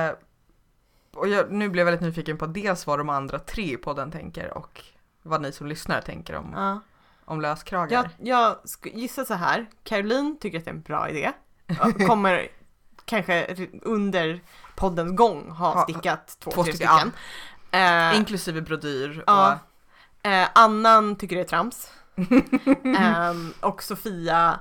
Eh, 0.09 0.15
och 1.15 1.29
jag, 1.29 1.51
nu 1.51 1.69
blev 1.69 1.87
jag 1.87 1.93
väldigt 1.93 2.09
nyfiken 2.09 2.39
på 2.39 2.47
dels 2.47 2.87
vad 2.87 2.99
de 2.99 3.09
andra 3.09 3.39
tre 3.39 3.77
på 3.77 3.93
den 3.93 4.11
tänker 4.11 4.59
och 4.59 4.85
vad 5.23 5.43
ni 5.43 5.53
som 5.53 5.67
lyssnar 5.67 6.01
tänker 6.01 6.35
om, 6.35 6.53
ja. 6.57 6.81
om 7.25 7.41
löskragar. 7.41 8.11
Jag, 8.19 8.29
jag 8.29 8.57
gissar 8.95 9.25
så 9.25 9.35
här. 9.35 9.67
Caroline 9.85 10.37
tycker 10.41 10.59
att 10.59 10.65
det 10.65 10.71
är 10.71 10.75
en 10.75 10.83
bra 10.83 11.09
idé. 11.09 11.33
Kommer 12.07 12.49
kanske 13.05 13.67
under 13.83 14.41
poddens 14.77 15.17
gång 15.17 15.51
ha 15.51 15.75
Ha- 15.75 15.83
stickat 15.83 16.37
två, 16.41 16.51
två 16.51 16.65
tre 16.65 16.73
stycken, 16.73 16.99
stycken. 16.99 17.13
Eh, 17.71 18.17
Inklusive 18.17 18.61
brodyr. 18.61 19.25
Ja. 19.27 19.59
Och, 20.23 20.27
eh, 20.31 20.49
Annan 20.55 21.17
tycker 21.17 21.37
det 21.37 21.43
är 21.43 21.47
trams. 21.47 21.93
Ehm, 22.99 23.55
och 23.61 23.83
Sofia, 23.83 24.61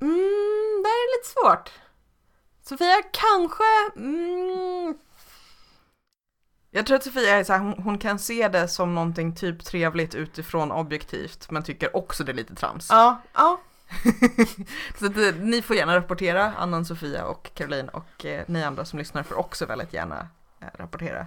mm, 0.00 0.82
det 0.82 0.88
är 0.88 1.18
lite 1.18 1.28
svårt. 1.28 1.70
Sofia 2.62 3.02
kanske, 3.12 3.64
mm, 3.96 4.94
jag 6.70 6.86
tror 6.86 6.96
att 6.96 7.04
Sofia 7.04 7.36
är 7.38 7.44
så 7.44 7.52
här, 7.52 7.60
hon, 7.60 7.82
hon 7.82 7.98
kan 7.98 8.18
se 8.18 8.48
det 8.48 8.68
som 8.68 8.94
någonting 8.94 9.34
typ 9.34 9.64
trevligt 9.64 10.14
utifrån 10.14 10.72
objektivt 10.72 11.50
men 11.50 11.62
tycker 11.62 11.96
också 11.96 12.24
det 12.24 12.32
är 12.32 12.36
lite 12.36 12.54
trams. 12.54 12.90
ja, 12.90 13.22
ja, 13.34 13.60
Så 14.98 15.06
att, 15.06 15.16
eh, 15.16 15.34
ni 15.40 15.62
får 15.62 15.76
gärna 15.76 15.96
rapportera, 15.96 16.52
Annan, 16.58 16.84
Sofia 16.84 17.24
och 17.24 17.50
Caroline 17.54 17.88
och 17.88 18.24
eh, 18.24 18.44
ni 18.46 18.62
andra 18.62 18.84
som 18.84 18.98
lyssnar 18.98 19.22
får 19.22 19.38
också 19.38 19.66
väldigt 19.66 19.92
gärna 19.92 20.28
eh, 20.60 20.66
rapportera. 20.74 21.26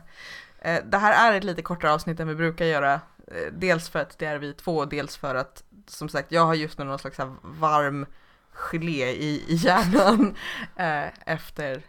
Eh, 0.60 0.84
det 0.86 0.98
här 0.98 1.32
är 1.32 1.38
ett 1.38 1.44
lite 1.44 1.62
kortare 1.62 1.94
avsnitt 1.94 2.20
än 2.20 2.28
vi 2.28 2.36
brukar 2.36 2.66
göra. 2.66 3.02
Eh, 3.32 3.52
dels 3.52 3.90
för 3.90 4.00
att 4.00 4.20
det 4.20 4.26
är 4.26 4.38
vi 4.38 4.54
två 4.54 4.78
och 4.78 4.88
dels 4.88 5.18
för 5.18 5.36
att 5.36 5.64
som 5.88 6.10
sagt 6.10 6.32
jag 6.32 6.46
har 6.46 6.54
just 6.54 6.78
nu 6.78 6.86
någon 6.86 7.00
slags 7.00 7.20
varm 7.42 8.06
gelé 8.52 9.12
i, 9.12 9.46
i 9.48 9.56
hjärnan 9.56 10.36
eh, 10.76 11.08
efter, 11.26 11.84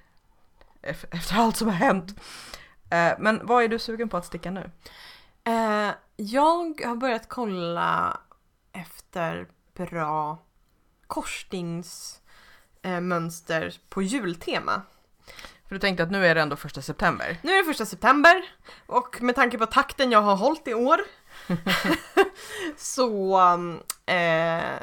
ef- 0.82 1.06
efter 1.10 1.36
allt 1.36 1.56
som 1.56 1.68
har 1.68 1.74
hänt. 1.74 2.14
Eh, 2.90 3.12
men 3.18 3.46
vad 3.46 3.64
är 3.64 3.68
du 3.68 3.78
sugen 3.78 4.08
på 4.08 4.16
att 4.16 4.26
sticka 4.26 4.50
nu? 4.50 4.70
Eh, 5.44 5.90
jag 6.16 6.80
har 6.84 6.96
börjat 6.96 7.28
kolla 7.28 8.20
efter 8.72 9.48
bra 9.74 10.38
korsningsmönster 11.06 13.00
mönster 13.00 13.74
på 13.88 14.02
jultema. 14.02 14.82
För 15.68 15.74
du 15.74 15.78
tänkte 15.78 16.02
att 16.02 16.10
nu 16.10 16.26
är 16.26 16.34
det 16.34 16.40
ändå 16.40 16.56
första 16.56 16.82
september. 16.82 17.38
Nu 17.42 17.52
är 17.52 17.56
det 17.58 17.64
första 17.64 17.86
september 17.86 18.42
och 18.86 19.22
med 19.22 19.34
tanke 19.34 19.58
på 19.58 19.66
takten 19.66 20.10
jag 20.10 20.22
har 20.22 20.36
hållit 20.36 20.68
i 20.68 20.74
år 20.74 21.00
så 22.76 23.38
eh, 24.06 24.78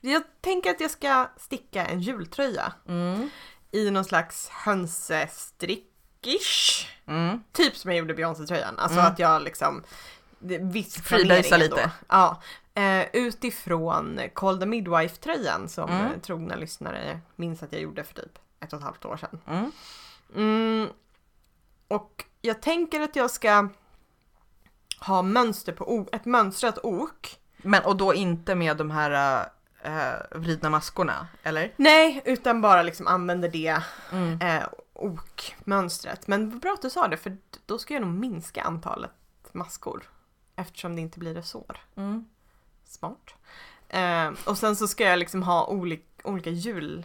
jag 0.00 0.22
tänker 0.40 0.70
att 0.70 0.80
jag 0.80 0.90
ska 0.90 1.28
sticka 1.36 1.86
en 1.86 2.00
jultröja 2.00 2.72
Mm. 2.88 3.30
i 3.70 3.90
någon 3.90 4.04
slags 4.04 4.48
hönsestrickish. 4.48 6.86
Mm. 7.06 7.42
Typ 7.52 7.76
som 7.76 7.90
jag 7.90 7.98
gjorde 7.98 8.14
Beyoncé-tröjan. 8.14 8.78
Alltså 8.78 8.98
Mm. 8.98 9.12
att 9.12 9.18
jag 9.18 9.42
liksom 9.42 9.82
viss 10.60 11.02
planering 11.02 11.58
lite. 11.58 11.90
Ja. 12.08 12.42
Eh, 12.74 13.06
utifrån 13.12 14.20
Call 14.34 14.58
the 14.60 14.66
Midwife-tröjan 14.66 15.68
som 15.68 15.90
Mm. 15.90 16.20
trogna 16.20 16.54
lyssnare 16.56 17.20
minns 17.36 17.62
att 17.62 17.72
jag 17.72 17.82
gjorde 17.82 18.04
för 18.04 18.14
typ 18.14 18.38
ett 18.60 18.72
och 18.72 18.78
ett 18.78 18.84
halvt 18.84 19.04
år 19.04 19.16
sedan. 19.16 19.40
Mm. 19.46 19.72
Mm. 20.36 20.88
Och 21.88 22.24
jag 22.40 22.62
tänker 22.62 23.00
att 23.00 23.16
jag 23.16 23.30
ska 23.30 23.68
ha 25.06 25.22
mönster 25.22 25.72
på 25.72 26.06
ett 26.12 26.24
mönstrat 26.24 26.78
ok. 26.82 27.38
Men 27.56 27.84
och 27.84 27.96
då 27.96 28.14
inte 28.14 28.54
med 28.54 28.76
de 28.76 28.90
här 28.90 29.44
äh, 29.82 30.12
vridna 30.30 30.70
maskorna, 30.70 31.26
eller? 31.42 31.72
Nej, 31.76 32.22
utan 32.24 32.60
bara 32.60 32.82
liksom 32.82 33.06
använder 33.06 33.48
det 33.48 33.82
Mm. 34.12 34.40
eh, 34.40 34.62
ok-mönstret. 34.94 36.26
Men 36.26 36.50
vad 36.50 36.60
bra 36.60 36.72
att 36.72 36.82
du 36.82 36.90
sa 36.90 37.08
det, 37.08 37.16
för 37.16 37.36
då 37.66 37.78
ska 37.78 37.94
jag 37.94 38.00
nog 38.02 38.14
minska 38.14 38.62
antalet 38.62 39.10
maskor. 39.52 40.02
Eftersom 40.56 40.96
det 40.96 41.02
inte 41.02 41.18
blir 41.18 41.34
resår. 41.34 41.80
Mm. 41.96 42.26
Smart. 42.84 43.34
Eh, 43.88 44.30
och 44.44 44.58
sen 44.58 44.76
så 44.76 44.88
ska 44.88 45.04
jag 45.04 45.18
liksom 45.18 45.42
ha 45.42 45.66
olika, 45.66 46.04
olika 46.24 46.50
jultema. 46.50 47.04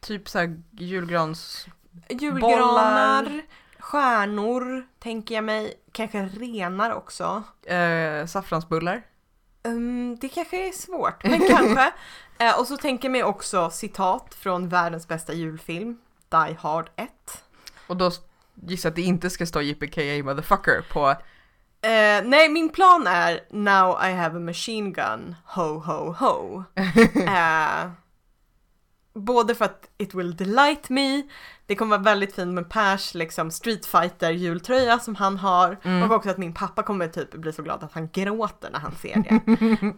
Typ 0.00 0.28
såhär 0.28 0.62
julgrans... 0.70 1.66
Julgranar, 2.08 3.42
stjärnor 3.84 4.86
tänker 4.98 5.34
jag 5.34 5.44
mig. 5.44 5.74
Kanske 5.92 6.22
renar 6.22 6.90
också. 6.90 7.42
Äh, 7.66 8.26
saffransbullar. 8.26 9.02
Um, 9.62 10.16
det 10.20 10.28
kanske 10.28 10.68
är 10.68 10.72
svårt, 10.72 11.24
men 11.24 11.40
kanske. 11.48 11.92
Eh, 12.38 12.58
och 12.58 12.66
så 12.66 12.76
tänker 12.76 13.04
jag 13.08 13.12
mig 13.12 13.24
också 13.24 13.70
citat 13.70 14.34
från 14.34 14.68
världens 14.68 15.08
bästa 15.08 15.32
julfilm, 15.32 15.98
Die 16.28 16.56
Hard 16.60 16.90
1. 16.96 17.10
Och 17.86 17.96
då 17.96 18.10
gissar 18.54 18.88
jag 18.88 18.92
att 18.92 18.96
det 18.96 19.02
inte 19.02 19.30
ska 19.30 19.46
stå 19.46 19.62
JPKA 19.62 20.24
motherfucker 20.24 20.84
på... 20.92 21.10
Eh, 21.80 22.24
nej, 22.24 22.48
min 22.48 22.68
plan 22.68 23.06
är 23.06 23.40
Now 23.50 23.98
I 24.04 24.12
have 24.12 24.36
a 24.36 24.40
machine 24.40 24.92
gun, 24.92 25.34
ho 25.44 25.78
ho 25.78 26.12
ho. 26.12 26.64
Eh, 27.26 27.90
både 29.14 29.54
för 29.54 29.64
att 29.64 29.90
it 29.98 30.14
will 30.14 30.36
delight 30.36 30.88
me, 30.88 31.22
det 31.66 31.74
kommer 31.76 31.96
vara 31.96 32.04
väldigt 32.04 32.34
fint 32.34 32.54
med 32.54 32.68
Pers 32.70 33.14
liksom 33.14 33.50
Street 33.50 33.86
Fighter 33.86 34.30
jultröja 34.30 34.98
som 34.98 35.14
han 35.14 35.38
har 35.38 35.78
Mm. 35.82 36.02
och 36.10 36.16
också 36.16 36.30
att 36.30 36.38
min 36.38 36.54
pappa 36.54 36.82
kommer 36.82 37.08
typ 37.08 37.34
bli 37.34 37.52
så 37.52 37.62
glad 37.62 37.84
att 37.84 37.92
han 37.92 38.08
gråter 38.12 38.70
när 38.70 38.78
han 38.78 38.94
ser 38.94 39.16
det. 39.16 39.40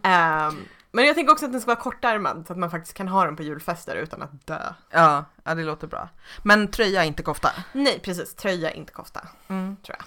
Ehm, 0.09 0.65
men 0.93 1.05
jag 1.07 1.15
tänker 1.15 1.33
också 1.33 1.45
att 1.47 1.53
den 1.53 1.61
ska 1.61 1.71
vara 1.71 1.81
kortärmad 1.81 2.45
så 2.47 2.53
att 2.53 2.59
man 2.59 2.71
faktiskt 2.71 2.97
kan 2.97 3.09
ha 3.09 3.25
den 3.25 3.37
på 3.37 3.43
julfester 3.43 3.97
utan 3.97 4.23
att 4.23 4.47
dö. 4.47 4.59
Ja, 4.91 5.25
ja, 5.45 5.55
det 5.55 5.63
låter 5.65 5.87
bra. 5.87 6.09
Men 6.43 6.69
tröja, 6.69 7.05
inte 7.05 7.23
kofta. 7.23 7.51
Nej 7.73 8.01
precis, 8.05 8.35
tröja 8.35 8.71
inte 8.71 8.93
kofta. 8.93 9.21
Mm. 9.49 9.77
Tror 9.77 9.97
jag. 9.99 10.07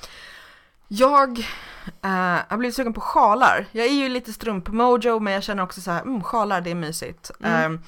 Jag 0.91 1.39
eh, 2.01 2.41
har 2.49 2.57
blivit 2.57 2.75
sugen 2.75 2.93
på 2.93 3.01
sjalar. 3.01 3.65
Jag 3.71 3.85
är 3.85 3.93
ju 3.93 4.09
lite 4.09 4.33
strumpmojo 4.33 5.19
men 5.19 5.33
jag 5.33 5.43
känner 5.43 5.63
också 5.63 5.81
så 5.81 5.91
här, 5.91 6.01
mm, 6.01 6.23
sjalar 6.23 6.61
det 6.61 6.71
är 6.71 6.75
mysigt. 6.75 7.31
Mm. 7.43 7.73
Eh, 7.73 7.79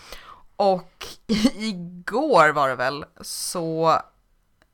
och 0.62 1.08
igår 1.56 2.50
var 2.50 2.69
det 2.69 2.76
väl 2.76 3.06
så 3.21 4.00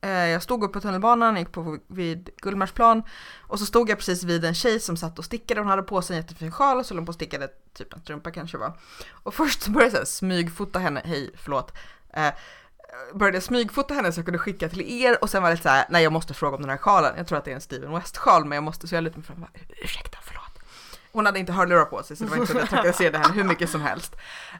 eh, 0.00 0.10
jag 0.10 0.42
stod 0.42 0.64
upp 0.64 0.72
på 0.72 0.80
tunnelbanan, 0.80 1.36
gick 1.36 1.52
på 1.52 1.78
vid 1.86 2.30
Gullmarsplan 2.42 3.02
och 3.40 3.58
så 3.58 3.66
stod 3.66 3.90
jag 3.90 3.98
precis 3.98 4.24
vid 4.24 4.44
en 4.44 4.54
tjej 4.54 4.80
som 4.80 4.96
satt 4.96 5.18
och 5.18 5.24
stickade. 5.24 5.60
Hon 5.60 5.68
hade 5.68 5.82
på 5.82 6.02
sig 6.02 6.16
en 6.16 6.22
jättefin 6.22 6.52
sjal 6.52 6.78
och 6.78 6.86
så 6.86 6.94
höll 6.94 6.98
hon 6.98 7.06
på 7.06 7.10
och 7.10 7.14
stickade 7.14 7.48
typ 7.74 7.92
en 7.92 8.00
strumpa 8.00 8.30
kanske 8.30 8.58
var. 8.58 8.72
Och 9.10 9.34
först 9.34 9.62
så 9.62 9.70
började 9.70 9.86
jag 9.86 9.92
så 9.92 9.98
här 9.98 10.04
smygfota 10.04 10.78
henne, 10.78 11.02
hej 11.04 11.30
förlåt. 11.36 11.72
Eh, 12.14 12.34
började 13.14 13.36
jag 13.36 13.44
smygfota 13.44 13.94
henne 13.94 14.12
så 14.12 14.18
jag 14.18 14.26
kunde 14.26 14.38
skicka 14.38 14.68
till 14.68 15.02
er 15.02 15.22
och 15.22 15.30
sen 15.30 15.42
var 15.42 15.50
det 15.50 15.56
så 15.56 15.68
här, 15.68 15.86
nej 15.90 16.02
jag 16.02 16.12
måste 16.12 16.34
fråga 16.34 16.56
om 16.56 16.62
den 16.62 16.70
här 16.70 16.76
sjalen. 16.76 17.14
Jag 17.16 17.26
tror 17.26 17.38
att 17.38 17.44
det 17.44 17.50
är 17.50 17.54
en 17.54 17.60
Steven 17.60 17.94
West-sjal 17.94 18.44
men 18.44 18.56
jag 18.56 18.64
måste, 18.64 18.88
så 18.88 18.94
jag 18.94 19.04
lutade 19.04 19.18
mig 19.18 19.26
fram 19.26 19.42
och 19.42 19.48
bara, 19.52 19.82
ursäkta, 19.84 20.18
förlåt. 20.22 20.47
Hon 21.18 21.26
hade 21.26 21.38
inte 21.38 21.52
hörlurar 21.52 21.84
på 21.84 22.02
sig 22.02 22.16
så 22.16 22.24
det 22.24 22.30
var 22.30 22.36
inte 22.36 22.52
så 22.52 22.58
att 22.58 22.60
jag 22.60 22.70
trakasserade 22.70 23.18
henne 23.18 23.34
hur 23.34 23.44
mycket 23.44 23.70
som 23.70 23.80
helst. 23.80 24.16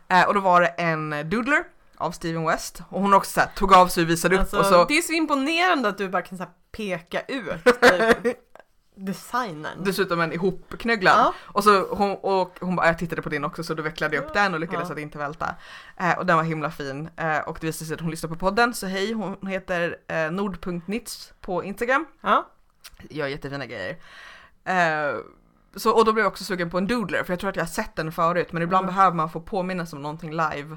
Eh, 0.08 0.22
och 0.28 0.34
då 0.34 0.40
var 0.40 0.60
det 0.60 0.66
en 0.66 1.30
doodler 1.30 1.64
av 1.96 2.10
Steven 2.12 2.46
West 2.46 2.82
och 2.88 3.00
hon 3.00 3.14
också 3.14 3.30
så 3.32 3.40
här, 3.40 3.48
tog 3.54 3.72
av 3.74 3.88
sig 3.88 4.02
och 4.02 4.10
visade 4.10 4.34
upp 4.34 4.40
Alltså, 4.40 4.58
och 4.58 4.64
så 4.66 4.84
Det 4.84 4.98
är 4.98 5.02
så 5.02 5.12
imponerande 5.12 5.88
att 5.88 5.98
du 5.98 6.08
bara 6.08 6.22
kan 6.22 6.38
så 6.38 6.44
här, 6.44 6.52
peka 6.72 7.20
ut 7.20 7.64
typ, 8.22 8.36
designen. 8.96 9.84
dessutom 9.84 10.20
en 10.20 10.32
ihopknögglad. 10.32 11.18
Ja. 11.18 11.34
Och 11.44 11.64
så 11.64 11.94
hon, 11.94 12.10
och 12.22 12.56
hon 12.60 12.76
bara, 12.76 12.86
jag 12.86 12.98
tittade 12.98 13.22
på 13.22 13.28
din 13.28 13.44
också 13.44 13.62
så 13.64 13.74
då 13.74 13.82
vecklade 13.82 14.16
jag 14.16 14.24
upp 14.24 14.34
den 14.34 14.54
och 14.54 14.60
lyckades 14.60 14.88
Ja. 14.88 14.92
att 14.94 15.00
inte 15.00 15.18
välta. 15.18 15.54
Eh, 15.96 16.18
och 16.18 16.26
den 16.26 16.36
var 16.36 16.44
himla 16.44 16.70
fin. 16.70 17.08
Eh, 17.16 17.38
och 17.38 17.58
det 17.60 17.66
visade 17.66 17.86
sig 17.88 17.94
att 17.94 18.00
hon 18.00 18.10
lyssnar 18.10 18.30
på 18.30 18.36
podden, 18.36 18.74
så 18.74 18.86
hej, 18.86 19.12
hon 19.12 19.46
heter 19.46 19.96
eh, 20.08 20.30
nord.nits 20.30 21.32
på 21.40 21.64
Instagram. 21.64 22.06
Ja. 22.20 22.46
Gör 23.10 23.26
jättefina 23.26 23.66
grejer. 23.66 23.96
Så, 25.76 25.90
och 25.96 26.04
då 26.04 26.12
blev 26.12 26.24
jag 26.24 26.30
också 26.32 26.44
sugen 26.44 26.70
på 26.70 26.78
en 26.78 26.86
doodler, 26.86 27.24
för 27.24 27.32
jag 27.32 27.40
tror 27.40 27.50
att 27.50 27.56
jag 27.56 27.62
har 27.64 27.68
sett 27.68 27.96
den 27.96 28.12
förut, 28.12 28.52
men 28.52 28.62
ibland 28.62 28.84
Mm. 28.84 28.94
behöver 28.94 29.16
man 29.16 29.30
få 29.30 29.40
påminnas 29.40 29.92
om 29.92 30.02
någonting 30.02 30.30
live. 30.30 30.76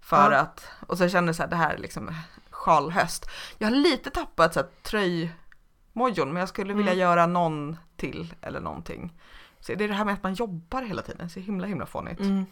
För 0.00 0.32
Ja. 0.32 0.38
att, 0.38 0.68
och 0.86 0.98
så 0.98 1.08
kände 1.08 1.28
jag 1.28 1.36
så 1.36 1.42
här, 1.42 1.50
det 1.50 1.56
här 1.56 1.74
är 1.74 1.78
liksom 1.78 2.14
sjalhöst. 2.50 3.30
Jag 3.58 3.68
har 3.68 3.76
lite 3.76 4.10
tappat 4.10 4.54
så 4.54 4.60
här, 4.60 4.68
tröjmojon, 4.82 6.28
men 6.32 6.36
jag 6.40 6.48
skulle 6.48 6.74
vilja 6.74 6.92
Mm. 6.92 7.00
göra 7.00 7.26
någon 7.26 7.76
till 7.96 8.34
eller 8.40 8.60
någonting. 8.60 9.12
Så 9.60 9.74
det 9.74 9.84
är 9.84 9.88
det 9.88 9.94
här 9.94 10.04
med 10.04 10.14
att 10.14 10.22
man 10.22 10.34
jobbar 10.34 10.82
hela 10.82 11.02
tiden, 11.02 11.30
så 11.30 11.40
himla 11.40 11.66
himla 11.66 11.86
fånigt. 11.86 12.20
Mm. 12.20 12.46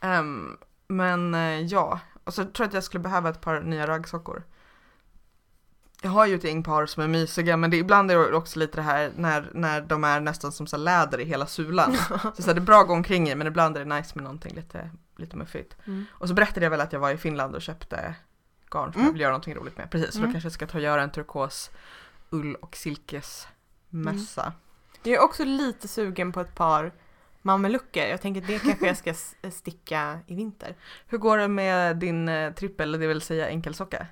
Ehm, 0.00 0.56
men 0.86 1.34
eh, 1.34 1.60
ja, 1.60 2.00
och 2.24 2.34
så 2.34 2.42
tror 2.44 2.54
jag 2.58 2.68
att 2.68 2.74
jag 2.74 2.84
skulle 2.84 3.02
behöva 3.02 3.28
ett 3.30 3.40
par 3.40 3.60
nya 3.60 3.86
raggsockor. 3.86 4.42
Jag 6.04 6.10
har 6.10 6.26
ju 6.26 6.34
ett 6.34 6.44
gäng 6.44 6.62
par 6.62 6.86
som 6.86 7.02
är 7.02 7.08
mysiga 7.08 7.56
men 7.56 7.70
det, 7.70 7.76
ibland 7.76 8.10
är 8.10 8.16
det 8.30 8.36
också 8.36 8.58
lite 8.58 8.76
det 8.78 8.82
här 8.82 9.12
när, 9.16 9.50
när 9.54 9.80
de 9.80 10.04
är 10.04 10.20
nästan 10.20 10.52
som 10.52 10.66
så 10.66 10.76
läder 10.76 11.20
i 11.20 11.24
hela 11.24 11.46
sulan. 11.46 11.96
så, 12.36 12.42
så 12.42 12.52
det 12.52 12.58
är 12.58 12.60
bra 12.60 12.80
att 12.80 12.86
gå 12.86 12.92
omkring 12.94 13.28
i 13.28 13.34
men 13.34 13.46
ibland 13.46 13.76
är 13.76 13.84
det 13.84 13.94
nice 13.96 14.12
med 14.14 14.24
någonting 14.24 14.54
lite, 14.54 14.90
lite 15.16 15.36
muffigt. 15.36 15.76
Mm. 15.86 16.06
Och 16.12 16.28
så 16.28 16.34
berättade 16.34 16.66
jag 16.66 16.70
väl 16.70 16.80
att 16.80 16.92
jag 16.92 17.00
var 17.00 17.10
i 17.10 17.16
Finland 17.16 17.54
och 17.54 17.62
köpte 17.62 18.14
garn 18.70 18.92
som 18.92 19.00
Mm. 19.00 19.06
jag 19.06 19.12
vill 19.12 19.20
göra 19.20 19.30
någonting 19.32 19.54
roligt 19.54 19.76
med. 19.78 19.90
Precis, 19.90 20.12
så 20.12 20.18
Mm. 20.18 20.30
då 20.30 20.32
kanske 20.34 20.46
jag 20.46 20.52
ska 20.52 20.66
ta 20.66 20.78
och 20.78 20.84
göra 20.84 21.02
en 21.02 21.10
turkos 21.10 21.70
ull 22.30 22.54
och 22.54 22.76
silkesmössa. 22.76 24.52
Jag 25.02 25.14
är 25.14 25.20
också 25.22 25.44
lite 25.44 25.88
sugen 25.88 26.32
på 26.32 26.40
ett 26.40 26.54
par 26.54 26.92
mameluckor. 27.42 28.02
Jag 28.02 28.20
tänker 28.20 28.40
det 28.40 28.58
kanske 28.58 28.86
jag 28.86 28.96
ska 28.96 29.14
sticka 29.50 30.18
i 30.26 30.34
vinter. 30.34 30.76
Hur 31.06 31.18
går 31.18 31.38
det 31.38 31.48
med 31.48 31.96
din 31.96 32.28
eh, 32.28 32.52
trippel, 32.52 32.92
det 32.92 33.06
vill 33.06 33.20
säga 33.20 33.46
enkelsocka? 33.46 34.06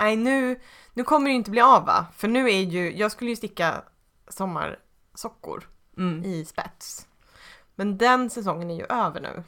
Nej, 0.00 0.16
nu, 0.16 0.60
nu 0.92 1.04
kommer 1.04 1.28
det 1.28 1.34
inte 1.34 1.50
bli 1.50 1.60
av 1.60 1.86
va? 1.86 2.06
För 2.16 2.28
nu 2.28 2.50
är 2.50 2.60
ju, 2.60 2.96
jag 2.96 3.12
skulle 3.12 3.30
ju 3.30 3.36
sticka 3.36 3.82
sommarsockor 4.28 5.68
Mm. 5.96 6.24
i 6.24 6.44
spets. 6.44 7.06
Men 7.74 7.98
den 7.98 8.30
säsongen 8.30 8.70
är 8.70 8.74
ju 8.74 8.86
över 8.88 9.20
nu. 9.20 9.42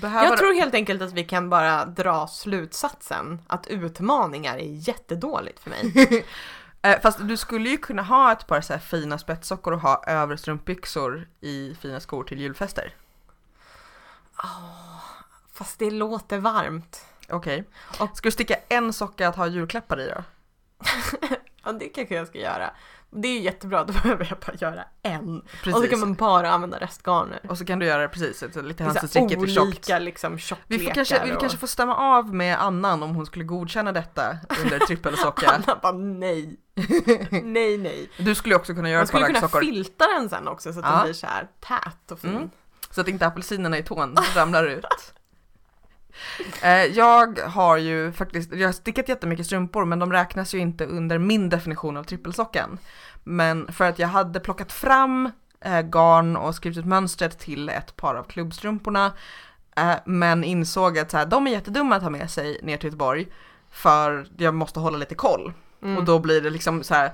Behöva 0.00 0.24
Jag 0.24 0.38
tror 0.38 0.54
helt 0.54 0.74
enkelt 0.74 1.02
att 1.02 1.12
vi 1.12 1.24
kan 1.24 1.50
bara 1.50 1.84
dra 1.84 2.26
slutsatsen 2.26 3.42
att 3.46 3.66
utmaningar 3.66 4.56
är 4.56 4.88
jättedåligt 4.88 5.60
för 5.60 5.70
mig. 5.70 6.24
Eh, 6.82 7.00
fast 7.00 7.18
du 7.28 7.36
skulle 7.36 7.68
ju 7.70 7.76
kunna 7.76 8.02
ha 8.02 8.32
ett 8.32 8.46
par 8.46 8.60
så 8.60 8.72
här 8.72 8.80
fina 8.80 9.18
spetssockor 9.18 9.72
och 9.72 9.80
ha 9.80 10.04
övre 10.06 10.38
strumpbyxor 10.38 11.28
i 11.40 11.74
fina 11.80 12.00
skor 12.00 12.24
till 12.24 12.40
julfester. 12.40 12.94
Fast 15.52 15.78
det 15.78 15.90
låter 15.90 16.38
varmt. 16.38 17.04
Okej. 17.30 17.64
Och- 17.98 18.16
Ska 18.16 18.26
du 18.28 18.32
sticka 18.32 18.56
en 18.68 18.92
socka 18.92 19.28
att 19.28 19.36
ha 19.36 19.46
julklappar 19.46 20.00
i 20.00 20.08
då? 20.08 20.22
Ja, 21.64 21.72
det 21.72 21.88
kanske 21.88 22.14
jag 22.14 22.26
ska 22.26 22.38
göra. 22.38 22.70
Det 23.10 23.28
är 23.28 23.32
ju 23.32 23.40
jättebra, 23.40 23.84
då 23.84 23.92
behöver 24.02 24.26
jag 24.30 24.38
bara 24.38 24.54
göra 24.70 24.84
en. 25.02 25.42
Precis. 25.62 25.74
Och 25.74 25.82
så 25.82 25.88
kan 25.88 26.00
man 26.00 26.14
bara 26.14 26.50
använda 26.50 26.78
restgarner. 26.80 27.40
Och 27.48 27.58
så 27.58 27.64
kan 27.64 27.78
du 27.78 27.86
göra 27.86 28.02
det 28.02 28.08
precis, 28.08 28.42
ett- 28.42 28.64
lite 28.64 28.84
handsticket 28.84 29.40
för 29.40 29.46
tjockt. 29.46 29.88
liksom 30.00 30.38
Vi 30.66 30.78
får 30.78 30.90
kanske, 30.94 31.24
vi 31.24 31.32
och... 31.32 31.40
kanske 31.40 31.58
får 31.58 31.66
stämma 31.66 31.96
av 31.96 32.34
med 32.34 32.62
Annan 32.62 33.02
om 33.02 33.14
hon 33.14 33.26
skulle 33.26 33.44
godkänna 33.44 33.92
detta 33.92 34.36
under 34.64 34.78
trippelsocka. 34.78 35.48
Anna 35.66 35.78
bara 35.82 35.92
nej. 35.92 36.56
nej, 37.42 37.78
nej. 37.78 38.10
Du 38.18 38.34
skulle 38.34 38.54
också 38.54 38.74
kunna 38.74 38.90
göra 38.90 39.00
Man 39.00 39.06
skulle 39.06 39.26
kunna 39.32 39.48
filta 39.48 40.06
den 40.18 40.28
sen 40.28 40.48
också 40.48 40.72
så 40.72 40.78
att 40.78 40.84
Ja. 40.86 40.92
den 40.92 41.02
blir 41.04 41.12
så 41.12 41.26
här 41.26 41.48
tät 41.60 42.10
och 42.10 42.18
fin. 42.20 42.36
Mm. 42.36 42.50
så 42.90 43.00
att 43.00 43.08
inte 43.08 43.26
apelsinerna 43.26 43.78
i 43.78 43.82
tån 43.82 44.16
ramlar 44.34 44.64
ut. 44.64 44.84
Eh, 46.62 46.84
jag 46.84 47.38
har 47.38 47.76
ju 47.76 48.12
faktiskt, 48.12 48.52
jag 48.52 48.68
har 48.68 48.72
stickat 48.72 49.08
jättemycket 49.08 49.46
strumpor 49.46 49.84
men 49.84 49.98
de 49.98 50.12
räknas 50.12 50.54
ju 50.54 50.58
inte 50.58 50.86
under 50.86 51.18
min 51.18 51.48
definition 51.48 51.96
av 51.96 52.04
trippelsockan. 52.04 52.78
Men 53.24 53.72
för 53.72 53.84
att 53.84 53.98
jag 53.98 54.08
hade 54.08 54.40
plockat 54.40 54.72
fram 54.72 55.30
eh, 55.60 55.80
garn 55.80 56.36
och 56.36 56.54
skrivit 56.54 56.78
ut 56.78 56.86
mönstret 56.86 57.38
till 57.38 57.68
ett 57.68 57.96
par 57.96 58.14
av 58.14 58.24
klubbstrumporna 58.24 59.12
eh, 59.76 59.94
men 60.04 60.44
insåg 60.44 60.98
att 60.98 61.10
så 61.10 61.16
här, 61.16 61.26
de 61.26 61.46
är 61.46 61.50
jättedumma 61.50 61.96
att 61.96 62.02
ha 62.02 62.10
med 62.10 62.30
sig 62.30 62.60
ner 62.62 62.76
till 62.76 62.86
Göteborg 62.86 63.28
för 63.70 64.26
jag 64.36 64.54
måste 64.54 64.80
hålla 64.80 64.98
lite 64.98 65.14
koll. 65.14 65.52
Mm. 65.82 65.98
Och 65.98 66.04
då 66.04 66.18
blir 66.18 66.40
det 66.40 66.50
liksom 66.50 66.82
så 66.82 66.94
här. 66.94 67.12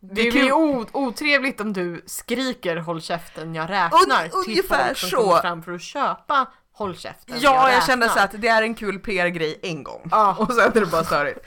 det 0.00 0.20
är 0.26 0.30
kul- 0.32 0.44
ju 0.46 0.52
otrevligt 0.92 1.60
om 1.60 1.72
du 1.72 2.02
skriker 2.06 2.76
håll 2.76 3.00
käften 3.02 3.54
jag 3.54 3.70
räknar 3.70 4.24
Un- 4.24 4.44
till 4.44 4.64
folk 4.68 4.96
som 4.96 5.08
så. 5.08 5.16
kommer 5.16 5.40
fram 5.40 5.62
för 5.62 5.72
att 5.72 5.82
köpa 5.82 6.46
håll 6.72 6.96
käften 6.96 7.40
Ja, 7.40 7.72
jag, 7.72 7.86
kände 7.86 8.08
så 8.08 8.18
att 8.18 8.34
det 8.38 8.48
är 8.48 8.62
en 8.62 8.74
kul 8.74 8.98
PR-grej 8.98 9.60
en 9.62 9.84
gång. 9.84 10.08
Ja. 10.10 10.36
Och 10.38 10.52
sen 10.54 10.72
är 10.74 10.80
det 10.80 10.86
bara 10.86 11.04
störigt. 11.04 11.40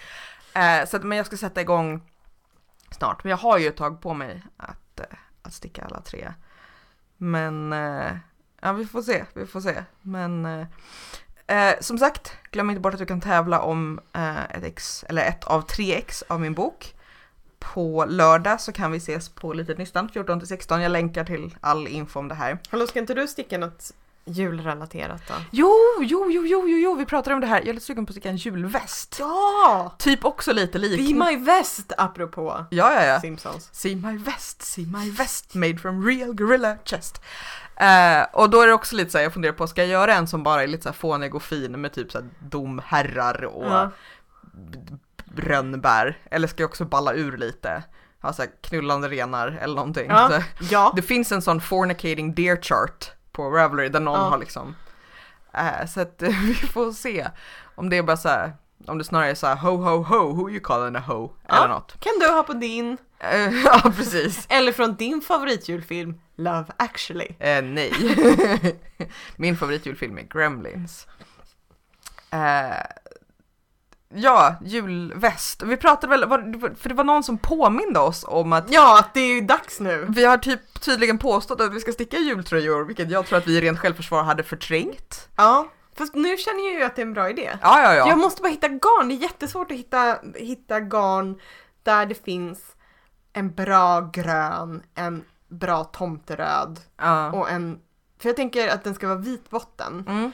Eh, 0.54 0.86
så 0.88 0.98
att, 0.98 1.04
men 1.04 1.18
jag 1.18 1.26
ska 1.26 1.38
sätta 1.38 1.62
igång 1.62 2.02
snart. 2.92 3.24
Men 3.24 3.30
jag 3.30 3.38
har 3.38 3.58
ju 3.58 3.68
ett 3.68 3.78
tag 3.78 4.02
på 4.02 4.14
mig 4.14 4.44
att, 4.58 5.00
eh, 5.00 5.18
att 5.42 5.54
sticka 5.54 5.86
alla 5.86 6.02
tre. 6.02 6.34
Men 7.18 7.74
eh, 7.74 8.12
ja, 8.62 8.74
vi 8.74 8.86
får 8.86 9.02
se, 9.02 9.26
vi 9.34 9.46
får 9.46 9.62
se. 9.62 9.84
Men 10.02 10.46
eh, 10.46 10.68
eh, 11.48 11.76
som 11.80 11.98
sagt, 11.98 12.38
glöm 12.52 12.70
inte 12.70 12.82
bort 12.82 12.94
att 12.94 13.00
du 13.00 13.06
kan 13.06 13.22
tävla 13.22 13.62
om 13.62 14.00
eh, 14.14 14.44
ett 14.44 14.64
ex, 14.64 15.04
eller 15.04 15.26
ett 15.26 15.44
av 15.44 15.62
tre 15.62 15.96
ex 15.96 16.22
av 16.22 16.42
min 16.42 16.54
bok. 16.54 16.96
På 17.60 18.06
lördag 18.06 18.62
så 18.62 18.72
kan 18.72 18.92
vi 18.92 18.98
ses 18.98 19.30
på 19.30 19.54
Litet 19.54 19.78
Nystan 19.78 20.10
14-16. 20.10 20.80
Jag 20.80 20.92
länkar 20.92 21.24
till 21.26 21.56
all 21.62 21.88
info 21.88 22.20
om 22.20 22.28
det 22.28 22.36
här. 22.36 22.60
Hallå, 22.70 22.88
ska 22.88 23.00
inte 23.00 23.14
du 23.14 23.28
sticka 23.28 23.58
något 23.58 23.92
julrelaterat 24.26 25.22
då? 25.28 25.34
Jo, 25.52 25.74
jo, 26.02 26.28
jo, 26.32 26.46
jo, 26.46 26.68
jo, 26.68 26.78
jo, 26.78 26.96
vi 26.96 27.06
pratade 27.06 27.34
om 27.34 27.42
det 27.42 27.48
här. 27.48 27.60
Jag 27.60 27.68
är 27.68 27.74
lite 27.74 27.86
sugen 27.86 28.06
på 28.06 28.10
att 28.10 28.14
sticka 28.14 28.30
en 28.30 28.38
julväst. 28.38 29.18
Ja! 29.20 29.96
Typ 30.00 30.26
också 30.26 30.54
lite 30.54 30.78
lik. 30.78 31.18
Be 31.18 31.26
my 31.26 31.38
vest 31.38 31.92
apropå 31.98 32.66
Ja, 32.70 32.94
ja, 32.94 33.06
ja. 33.06 33.22
Simpsons. 33.22 33.70
See 33.72 33.96
my 33.96 34.18
vest, 34.18 34.62
see 34.62 34.86
my 34.86 35.12
vest 35.12 35.54
made 35.56 35.78
from 35.78 36.06
real 36.08 36.34
gorilla 36.34 36.78
chest. 36.86 37.22
Eh, 37.76 38.24
och 38.34 38.50
då 38.50 38.62
är 38.62 38.68
det 38.68 38.74
också 38.74 38.96
lite 38.96 39.12
så 39.12 39.18
här, 39.18 39.24
jag 39.26 39.34
funderar 39.34 39.54
på, 39.54 39.68
ska 39.68 39.82
jag 39.82 39.90
göra 39.90 40.14
en 40.14 40.28
som 40.28 40.44
bara 40.44 40.64
är 40.64 40.68
lite 40.68 40.84
så 40.84 40.90
här 40.90 40.94
fånig 40.94 41.36
och 41.36 41.44
fin 41.44 41.82
med 41.82 41.94
typ 41.94 42.12
så 42.12 42.18
här 42.18 42.30
domherrar 42.40 43.44
och 43.46 43.66
Ja. 43.66 43.92
rönnbär? 45.36 46.18
Eller 46.32 46.48
ska 46.48 46.64
jag 46.64 46.70
också 46.70 46.86
balla 46.86 47.14
ur 47.14 47.38
lite? 47.38 47.84
Ha 48.22 48.34
så 48.34 48.42
här 48.42 48.52
knullande 48.62 49.08
renar 49.10 49.48
eller 49.62 49.76
någonting. 49.76 50.10
Ja. 50.10 50.30
Så, 50.30 50.64
ja. 50.74 50.94
det 50.96 51.02
finns 51.02 51.32
en 51.32 51.42
sån 51.42 51.62
fornicating 51.62 52.34
deer 52.34 52.62
chart 52.62 53.12
på 53.34 53.50
Ravelry 53.50 53.90
där 53.90 54.00
någon 54.00 54.20
Ja. 54.20 54.30
har 54.30 54.38
liksom 54.38 54.76
eh, 55.54 55.86
så 55.88 56.02
att 56.02 56.16
vi 56.22 56.54
får 56.54 56.92
se 56.92 57.28
om 57.76 57.90
det 57.90 57.98
är 57.98 58.04
bara 58.04 58.18
så 58.18 58.30
här 58.30 58.54
om 58.88 58.98
det 58.98 59.04
snarare 59.04 59.30
är 59.30 59.36
så 59.36 59.48
här 59.48 59.56
ho 59.56 59.70
ho 59.78 60.04
ho, 60.04 60.34
who 60.34 60.50
you 60.50 60.60
calling 60.60 60.96
a 60.96 61.00
ho 61.08 61.32
Ja. 61.48 61.58
eller 61.58 61.68
något. 61.74 62.00
Kan 62.00 62.14
du 62.20 62.28
ha 62.28 62.44
på 62.44 62.54
din, 62.54 62.98
Eh, 63.20 63.54
ja 63.66 63.92
precis. 63.96 64.46
eller 64.50 64.72
från 64.72 64.96
din 64.96 65.22
favoritjulfilm 65.22 66.20
Love 66.36 66.66
actually. 66.78 67.28
Eh, 67.40 67.62
nej. 67.64 67.94
Min 69.36 69.58
favoritjulfilm 69.58 70.18
är 70.18 70.22
Gremlins. 70.22 71.08
Eh, 72.32 72.86
ja, 74.16 74.56
julväst. 74.66 75.64
Vi 75.64 75.78
pratade 75.78 76.18
väl, 76.18 76.30
för 76.78 76.90
det 76.90 76.96
var 76.96 77.04
någon 77.04 77.24
som 77.24 77.38
påminde 77.38 78.00
oss 78.00 78.26
om 78.28 78.54
att 78.54 78.72
Ja, 78.72 79.00
att 79.00 79.14
det 79.14 79.20
är 79.20 79.42
dags 79.42 79.80
nu. 79.80 80.06
vi 80.10 80.26
har 80.26 80.38
typ 80.38 80.82
tydligen 80.82 81.18
påstått 81.18 81.62
att 81.62 81.74
vi 81.74 81.80
ska 81.80 81.92
sticka 81.92 82.18
jultröjor, 82.18 82.86
vilket 82.86 83.12
jag 83.12 83.26
tror 83.28 83.38
att 83.38 83.48
vi 83.48 83.58
i 83.58 83.62
rent 83.62 83.80
självförsvar 83.80 84.24
hade 84.24 84.44
förträngt. 84.44 85.30
Ja, 85.36 85.68
fast 85.98 86.16
nu 86.16 86.38
känner 86.38 86.64
jag 86.70 86.74
ju 86.80 86.84
att 86.84 86.96
det 86.96 87.02
är 87.02 87.06
en 87.06 87.14
bra 87.14 87.30
idé. 87.30 87.58
Ja, 87.62 87.82
ja, 87.82 87.94
ja. 87.96 88.08
Jag 88.08 88.18
måste 88.20 88.42
bara 88.42 88.50
hitta 88.52 88.68
garn, 88.68 89.08
det 89.08 89.14
är 89.16 89.18
jättesvårt 89.22 89.72
att 89.72 89.78
hitta, 89.78 90.18
hitta 90.36 90.80
garn 90.80 91.40
där 91.84 92.06
det 92.06 92.24
finns 92.26 92.60
en 93.34 93.54
bra 93.54 94.02
grön, 94.14 94.84
en 94.96 95.24
bra 95.48 95.84
tomteröd 95.84 96.80
Ja. 96.98 97.32
och 97.32 97.50
en... 97.52 97.80
För 98.22 98.30
jag 98.30 98.36
tänker 98.36 98.68
att 98.68 98.84
den 98.84 98.96
ska 98.96 99.08
vara 99.08 99.18
vit 99.18 99.50
botten. 99.50 100.06
Mm. 100.10 100.32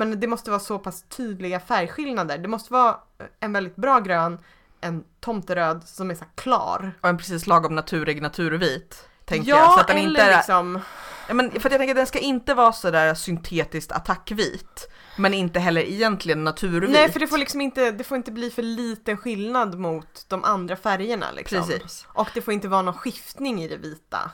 Men 0.00 0.20
det 0.20 0.26
måste 0.26 0.50
vara 0.50 0.60
så 0.60 0.78
pass 0.78 1.02
tydliga 1.02 1.60
färgskillnader. 1.60 2.38
Det 2.38 2.48
måste 2.48 2.72
vara 2.72 2.96
en 3.40 3.52
väldigt 3.52 3.76
bra 3.76 4.00
grön, 4.00 4.38
en 4.80 5.04
tomteröd 5.20 5.82
som 5.84 6.10
är 6.10 6.14
så 6.14 6.24
klar. 6.34 6.92
Och 7.00 7.08
en 7.08 7.18
precis 7.18 7.46
lagom 7.46 7.74
naturig 7.74 8.22
naturvit. 8.22 9.08
Tänker 9.24 9.50
ja, 9.50 9.56
jag. 9.56 9.72
Så 9.72 9.80
att 9.80 9.86
den 9.86 9.96
eller 9.96 10.08
inte 10.08 10.22
är, 10.22 10.36
liksom... 10.36 10.80
ja, 11.28 11.34
men 11.34 11.50
för 11.50 11.58
att 11.58 11.72
jag 11.72 11.80
tänker 11.80 11.90
att 11.90 11.96
den 11.96 12.06
ska 12.06 12.18
inte 12.18 12.54
vara 12.54 12.72
sådär 12.72 13.14
syntetiskt 13.14 13.92
attackvit. 13.92 14.90
Men 15.16 15.34
inte 15.34 15.60
heller 15.60 15.80
egentligen 15.80 16.44
naturvit. 16.44 16.90
Nej, 16.90 17.12
för 17.12 17.20
det 17.20 17.26
får 17.26 17.38
liksom 17.38 17.60
inte, 17.60 17.90
det 17.90 18.04
får 18.04 18.16
inte 18.16 18.32
bli 18.32 18.50
för 18.50 18.62
liten 18.62 19.16
skillnad 19.16 19.78
mot 19.78 20.24
de 20.28 20.44
andra 20.44 20.76
färgerna 20.76 21.26
liksom. 21.32 21.58
Precis. 21.58 22.06
Och 22.08 22.28
det 22.34 22.42
får 22.42 22.54
inte 22.54 22.68
vara 22.68 22.82
någon 22.82 22.94
skiftning 22.94 23.62
i 23.62 23.68
det 23.68 23.76
vita. 23.76 24.30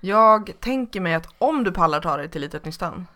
Jag 0.00 0.52
tänker 0.60 1.00
mig 1.00 1.14
att 1.14 1.28
om 1.38 1.64
du 1.64 1.72
pallar 1.72 2.00
ta 2.00 2.16
dig 2.16 2.30
till 2.30 2.40
Litet 2.40 2.64
Nystan 2.64 3.06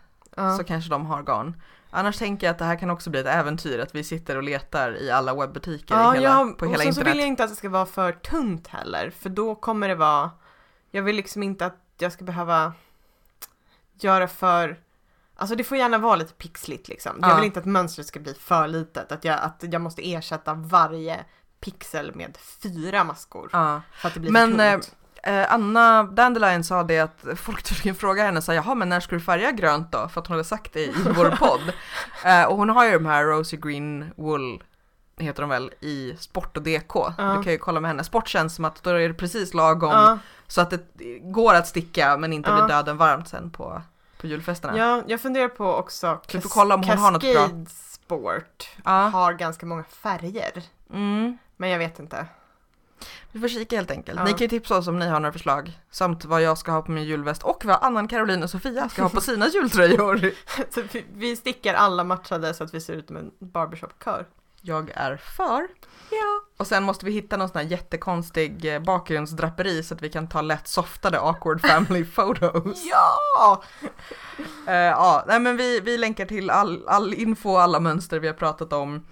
Ja. 0.44 0.56
så 0.56 0.64
kanske 0.64 0.90
de 0.90 1.06
har 1.06 1.22
garn. 1.22 1.62
Annars 1.90 2.16
tänker 2.18 2.46
jag 2.46 2.52
att 2.52 2.58
det 2.58 2.64
här 2.64 2.76
kan 2.76 2.90
också 2.90 3.10
bli 3.10 3.20
ett 3.20 3.26
äventyr 3.26 3.78
att 3.78 3.94
vi 3.94 4.04
sitter 4.04 4.36
och 4.36 4.42
letar 4.42 5.02
i 5.02 5.10
alla 5.10 5.34
webbutiker 5.34 5.94
Ja, 5.94 6.14
i 6.14 6.18
hela, 6.18 6.28
ja, 6.28 6.54
på 6.58 6.66
och 6.66 6.72
hela 6.72 6.82
sen 6.84 6.94
så 6.94 7.00
internet. 7.00 7.12
vill 7.14 7.18
jag 7.18 7.28
inte 7.28 7.44
att 7.44 7.50
det 7.50 7.56
ska 7.56 7.68
vara 7.68 7.86
för 7.86 8.12
tunt 8.12 8.66
heller, 8.68 9.10
för 9.10 9.28
då 9.30 9.54
kommer 9.54 9.88
det 9.88 9.94
vara... 9.94 10.30
Jag 10.90 11.02
vill 11.02 11.16
liksom 11.16 11.42
inte 11.42 11.66
att 11.66 11.76
jag 11.98 12.12
ska 12.12 12.24
behöva 12.24 12.72
göra 14.00 14.28
för... 14.28 14.80
Alltså 15.36 15.56
det 15.56 15.64
får 15.64 15.76
gärna 15.76 15.98
vara 15.98 16.16
lite 16.16 16.34
pixligt 16.34 16.88
liksom. 16.88 17.18
Jag 17.20 17.30
Ja. 17.30 17.34
vill 17.36 17.44
inte 17.44 17.58
att 17.60 17.66
mönstret 17.66 18.06
ska 18.06 18.20
bli 18.20 18.34
för 18.34 18.68
litet, 18.68 19.12
att 19.12 19.24
jag, 19.24 19.40
att 19.40 19.64
jag 19.72 19.80
måste 19.82 20.12
ersätta 20.12 20.54
varje 20.54 21.24
pixel 21.60 22.14
med 22.14 22.36
fyra 22.62 23.04
maskor 23.04 23.50
Ja. 23.52 23.80
för 23.92 24.08
att 24.08 24.14
det 24.14 24.20
blir 24.20 24.30
Men, 24.32 24.50
för 24.58 24.72
tunt. 24.72 24.84
Eh, 24.86 24.99
Anna 25.48 26.02
Dandelion 26.02 26.64
sa 26.64 26.82
det 26.82 26.98
att 26.98 27.24
folk 27.36 27.62
tydligen 27.62 27.94
frågade 27.94 28.26
henne 28.26 28.42
så 28.42 28.52
här, 28.52 28.56
jaha 28.56 28.74
men 28.74 28.88
när 28.88 29.00
ska 29.00 29.14
du 29.14 29.20
färga 29.20 29.50
grönt 29.52 29.92
då? 29.92 30.08
För 30.08 30.20
att 30.20 30.26
hon 30.26 30.34
hade 30.34 30.44
sagt 30.44 30.72
det 30.72 30.80
i 30.80 30.92
vår 31.16 31.30
podd. 31.36 31.72
Eh, 32.24 32.44
och 32.44 32.56
hon 32.56 32.68
har 32.70 32.84
ju 32.84 32.92
de 32.92 33.06
här 33.06 33.24
Rosy 33.24 33.56
Green 33.56 34.10
Wool 34.16 34.62
heter 35.18 35.42
de 35.42 35.50
väl 35.50 35.70
i 35.80 36.16
sport 36.18 36.56
och 36.56 36.62
DK. 36.62 36.94
Ja. 37.18 37.34
Du 37.36 37.42
kan 37.42 37.52
ju 37.52 37.58
kolla 37.58 37.80
med 37.80 37.90
henne. 37.90 38.04
Sport 38.04 38.28
känns 38.28 38.54
som 38.54 38.64
att 38.64 38.82
då 38.82 38.90
är 38.90 39.08
det 39.08 39.14
precis 39.14 39.54
lagom 39.54 39.90
Ja, 39.90 40.18
så 40.46 40.60
att 40.60 40.70
det 40.70 41.18
går 41.18 41.54
att 41.54 41.66
sticka 41.66 42.16
men 42.16 42.32
inte 42.32 42.50
Ja. 42.50 42.56
blir 42.56 42.76
döden 42.76 42.96
varmt 42.96 43.28
sen 43.28 43.50
på, 43.50 43.82
på 44.20 44.26
julfesterna. 44.26 44.78
ja, 44.78 45.02
jag 45.06 45.20
funderar 45.20 45.48
på 45.48 45.74
också 45.74 46.20
Du 46.32 46.40
får 46.40 46.48
kolla 46.50 46.74
om 46.74 46.82
hon 46.82 46.98
har 46.98 47.10
något 47.10 47.22
bra. 47.22 47.48
Sport 47.68 48.68
har 48.84 49.32
ganska 49.32 49.66
många 49.66 49.84
färger. 49.84 50.62
Mm. 50.92 51.38
Men 51.56 51.70
jag 51.70 51.78
vet 51.78 51.98
inte. 51.98 52.26
Vi 53.32 53.40
får 53.40 53.48
kika 53.48 53.76
helt 53.76 53.90
enkelt. 53.90 54.18
Ja. 54.18 54.24
Ni 54.24 54.30
kan 54.30 54.38
ju 54.38 54.48
tipsa 54.48 54.76
oss 54.76 54.88
om 54.88 54.98
ni 54.98 55.06
har 55.06 55.20
några 55.20 55.32
förslag. 55.32 55.80
Samt 55.90 56.24
vad 56.24 56.42
jag 56.42 56.58
ska 56.58 56.72
ha 56.72 56.82
på 56.82 56.92
min 56.92 57.04
julväst 57.04 57.42
och 57.42 57.64
vad 57.64 57.78
Annan, 57.82 58.08
Caroline 58.08 58.42
och 58.42 58.50
Sofia 58.50 58.88
ska 58.88 59.02
ha 59.02 59.08
på 59.08 59.20
sina 59.20 59.48
jultröjor. 59.54 60.32
Så 60.70 60.82
vi, 60.92 61.04
vi 61.14 61.36
stickar 61.36 61.74
alla 61.74 62.04
matchade 62.04 62.54
så 62.54 62.64
att 62.64 62.74
vi 62.74 62.80
ser 62.80 62.94
ut 62.94 63.06
som 63.06 63.16
en 63.16 63.30
barbershop-kör. 63.38 64.26
Jag 64.62 64.90
är 64.94 65.16
för. 65.16 65.68
Ja. 66.10 66.42
Och 66.56 66.66
sen 66.66 66.82
måste 66.82 67.06
vi 67.06 67.12
hitta 67.12 67.36
någon 67.36 67.48
sån 67.48 67.60
här 67.60 67.68
jättekonstig 67.68 68.74
eh, 68.74 68.80
bakgrundsdraperi 68.80 69.82
så 69.82 69.94
att 69.94 70.02
vi 70.02 70.08
kan 70.08 70.28
ta 70.28 70.40
lätt 70.40 70.68
softade 70.68 71.20
awkward 71.20 71.60
family 71.66 72.04
photos. 72.04 72.84
Ja! 72.90 73.62
Eh, 74.66 74.74
ja, 74.74 75.24
nej 75.28 75.40
men 75.40 75.56
vi, 75.56 75.80
vi 75.80 75.98
länkar 75.98 76.26
till 76.26 76.50
all, 76.50 76.88
all 76.88 77.14
info 77.14 77.50
och 77.50 77.62
alla 77.62 77.80
mönster 77.80 78.20
vi 78.20 78.26
har 78.26 78.34
pratat 78.34 78.72
om. 78.72 79.06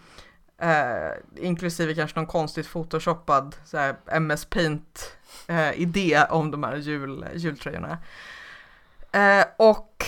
Eh, 0.59 1.11
inklusive 1.37 1.95
kanske 1.95 2.19
någon 2.19 2.27
konstigt 2.27 2.73
photoshoppad 2.73 3.57
så 3.65 3.95
MS 4.07 4.45
Paint 4.45 5.17
eh, 5.47 5.81
idé 5.81 6.25
om 6.31 6.51
de 6.51 6.65
här 6.65 6.77
jul, 6.77 7.27
jultröjorna. 7.35 7.99
Eh, 9.13 9.45
och 9.57 10.05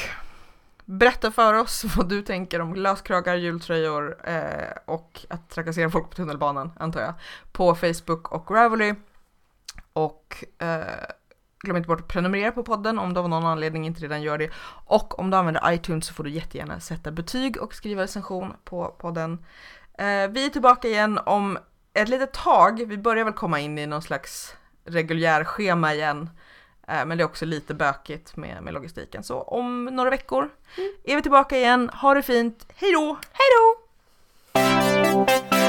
berätta 0.85 1.31
för 1.31 1.55
oss 1.55 1.85
vad 1.97 2.09
du 2.09 2.23
tänker 2.23 2.61
om 2.61 2.75
löskragar, 2.75 3.35
jultröjor 3.35 4.29
eh, 4.29 4.77
och 4.85 5.27
att 5.29 5.51
trakassera 5.51 5.91
folk 5.91 6.11
på 6.11 6.17
tunnelbanan 6.17 6.73
antar 6.77 7.01
jag. 7.01 7.15
På 7.53 7.75
Facebook 7.75 8.33
och 8.33 8.51
Ravelry. 8.51 8.95
Och 9.93 10.45
eh, 10.59 10.85
glöm 11.61 11.77
inte 11.77 11.87
bort 11.87 12.01
att 12.01 12.09
prenumerera 12.09 12.53
på 12.53 12.63
podden 12.63 12.99
om 12.99 13.15
du 13.15 13.21
av 13.21 13.29
någon 13.29 13.47
anledning 13.47 13.87
inte 13.87 14.01
redan 14.01 14.23
gör 14.23 14.39
det. 14.39 14.51
Och 14.87 15.19
om 15.19 15.31
du 15.31 15.37
använder 15.37 15.73
iTunes 15.73 16.07
så 16.07 16.15
får 16.15 16.25
du 16.25 16.31
jättegärna 16.31 16.81
sätta 16.81 17.11
betyg 17.11 17.63
och 17.63 17.75
skriva 17.75 18.03
recension 18.03 18.53
på 18.65 18.97
podden. 18.99 19.39
Eh, 20.01 20.31
vi 20.31 20.47
är 20.47 20.49
tillbaka 20.49 20.89
igen 20.89 21.19
om 21.27 21.59
ett 21.95 22.09
litet 22.09 22.33
tag. 22.33 22.85
Vi 22.87 22.99
börjar 22.99 23.25
väl 23.25 23.35
komma 23.35 23.61
in 23.61 23.79
i 23.79 23.87
någon 23.87 24.03
slags 24.03 24.55
reguljär 24.85 25.45
schema 25.45 25.95
igen. 25.95 26.31
Eh, 26.89 27.07
men 27.07 27.19
det 27.19 27.23
är 27.23 27.25
också 27.25 27.45
lite 27.45 27.75
bökigt 27.75 28.37
med, 28.37 28.63
med 28.63 28.75
logistiken. 28.75 29.23
Så 29.23 29.43
om 29.43 29.85
några 29.85 30.11
veckor 30.11 30.51
är 31.05 31.17
vi 31.17 31.23
tillbaka 31.23 31.57
igen. 31.57 31.89
Ha 31.89 32.15
det 32.15 32.23
fint. 32.23 32.67
Hej 32.77 32.93
då! 32.93 33.19
Hej 33.33 33.49
då! 33.55 35.60